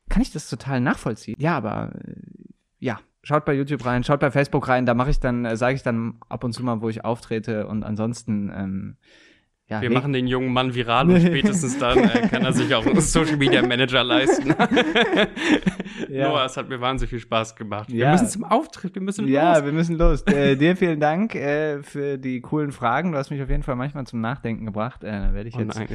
kann 0.08 0.22
ich 0.22 0.32
das 0.32 0.48
total 0.48 0.80
nachvollziehen. 0.80 1.36
Ja, 1.38 1.56
aber 1.56 1.92
äh, 1.94 2.14
ja, 2.78 3.00
schaut 3.22 3.44
bei 3.44 3.54
YouTube 3.54 3.84
rein, 3.84 4.04
schaut 4.04 4.20
bei 4.20 4.30
Facebook 4.30 4.68
rein, 4.68 4.86
da 4.86 4.94
mache 4.94 5.10
ich 5.10 5.20
dann, 5.20 5.44
äh, 5.44 5.56
sage 5.56 5.76
ich 5.76 5.82
dann 5.82 6.18
ab 6.28 6.44
und 6.44 6.52
zu 6.52 6.64
mal, 6.64 6.80
wo 6.80 6.88
ich 6.88 7.04
auftrete 7.04 7.66
und 7.66 7.82
ansonsten, 7.82 8.52
ähm, 8.54 8.96
ja, 9.68 9.80
Wir 9.82 9.88
leg- 9.88 9.94
machen 9.98 10.12
den 10.12 10.26
jungen 10.26 10.52
Mann 10.52 10.74
viral 10.74 11.10
und 11.10 11.20
spätestens 11.26 11.78
dann 11.78 11.98
äh, 11.98 12.28
kann 12.28 12.44
er 12.44 12.52
sich 12.52 12.74
auch 12.74 12.86
einen 12.86 13.00
Social 13.00 13.36
Media 13.36 13.66
Manager 13.66 14.04
leisten. 14.04 14.54
Ja. 16.08 16.28
Noah, 16.28 16.44
es 16.44 16.56
hat 16.56 16.68
mir 16.68 16.80
wahnsinnig 16.80 17.10
viel 17.10 17.20
Spaß 17.20 17.56
gemacht. 17.56 17.88
Wir 17.90 17.96
Ja. 18.04 18.12
müssen 18.12 18.28
zum 18.28 18.44
Auftritt, 18.44 18.94
wir 18.94 19.02
müssen 19.02 19.26
Ja, 19.26 19.54
los. 19.56 19.64
wir 19.64 19.72
müssen 19.72 19.96
los. 19.96 20.22
äh, 20.22 20.54
dir 20.56 20.76
vielen 20.76 21.00
Dank 21.00 21.34
äh, 21.34 21.82
für 21.82 22.18
die 22.18 22.40
coolen 22.42 22.70
Fragen. 22.70 23.12
Du 23.12 23.18
hast 23.18 23.30
mich 23.30 23.42
auf 23.42 23.48
jeden 23.48 23.62
Fall 23.62 23.76
manchmal 23.76 24.06
zum 24.06 24.20
Nachdenken 24.20 24.66
gebracht. 24.66 25.02
Äh, 25.02 25.10
dann 25.10 25.34
werde 25.34 25.48
ich 25.48 25.56
Oh 25.56 25.60
jetzt. 25.60 25.76
nein. 25.78 25.88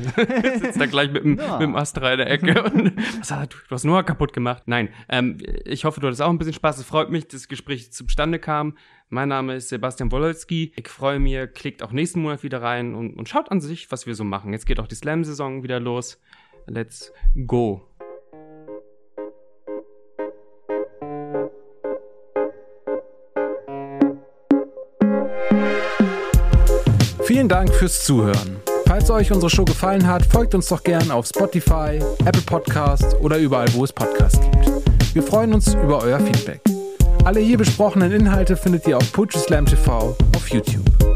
Sitzt 0.60 0.82
da 0.82 0.86
gleich 0.88 1.12
mit 1.12 1.24
dem, 1.24 1.38
Ja. 1.38 1.54
mit 1.54 1.62
dem 1.62 1.76
Astra 1.76 2.12
in 2.14 2.18
der 2.18 2.30
Ecke. 2.32 2.64
Und, 2.64 2.94
was 3.20 3.32
hat, 3.32 3.54
du 3.54 3.58
du 3.70 3.76
hast 3.76 3.84
Noah 3.84 4.04
kaputt 4.04 4.34
gemacht. 4.34 4.64
Nein, 4.66 4.90
ähm, 5.08 5.38
ich 5.66 5.86
hoffe, 5.86 6.00
du 6.02 6.08
hattest 6.08 6.22
auch 6.22 6.30
ein 6.30 6.38
bisschen 6.40 6.54
Spaß. 6.54 6.80
Es 6.80 6.86
freut 6.86 7.10
mich, 7.10 7.26
dass 7.28 7.42
das 7.42 7.48
Gespräch 7.48 7.94
zustande 7.94 8.40
kam. 8.40 8.76
Mein 9.14 9.28
Name 9.28 9.56
ist 9.56 9.68
Sebastian 9.68 10.10
Wololski. 10.10 10.72
Ich 10.78 10.88
freue 10.88 11.20
mich, 11.20 11.38
klickt 11.54 11.84
auch 11.84 11.92
nächsten 11.92 12.22
Monat 12.22 12.44
wieder 12.44 12.62
rein 12.62 12.96
und, 12.96 13.18
und 13.18 13.28
schaut 13.28 13.52
an 13.52 13.60
sich, 13.60 13.92
was 13.92 14.06
wir 14.06 14.16
so 14.16 14.24
machen. 14.24 14.54
Jetzt 14.54 14.66
geht 14.66 14.80
auch 14.80 14.88
die 14.88 14.96
Slam-Saison 14.96 15.64
wieder 15.64 15.82
los. 15.82 16.18
Let's 16.66 17.12
go. 17.46 17.82
Vielen 27.26 27.50
Dank 27.50 27.74
fürs 27.74 28.06
Zuhören. 28.06 28.62
Falls 28.86 29.12
euch 29.12 29.30
unsere 29.34 29.50
Show 29.50 29.66
gefallen 29.66 30.08
hat, 30.08 30.26
folgt 30.26 30.56
uns 30.56 30.70
doch 30.70 30.84
gern 30.84 31.12
auf 31.12 31.28
Spotify, 31.28 32.00
Apple 32.20 32.44
Podcasts 32.46 33.14
oder 33.16 33.38
überall, 33.38 33.68
wo 33.74 33.84
es 33.84 33.92
Podcasts 33.92 34.40
gibt. 34.40 35.14
Wir 35.14 35.24
freuen 35.24 35.54
uns 35.54 35.74
über 35.74 36.02
euer 36.02 36.22
Feedback. 36.22 36.62
Alle 37.24 37.40
hier 37.40 37.58
besprochenen 37.58 38.12
Inhalte 38.12 38.58
findet 38.58 38.88
ihr 38.88 38.98
auf 38.98 39.12
Poetry 39.12 39.40
Slam 39.40 39.66
TV 39.66 40.18
auf 40.36 40.50
YouTube. 40.50 41.11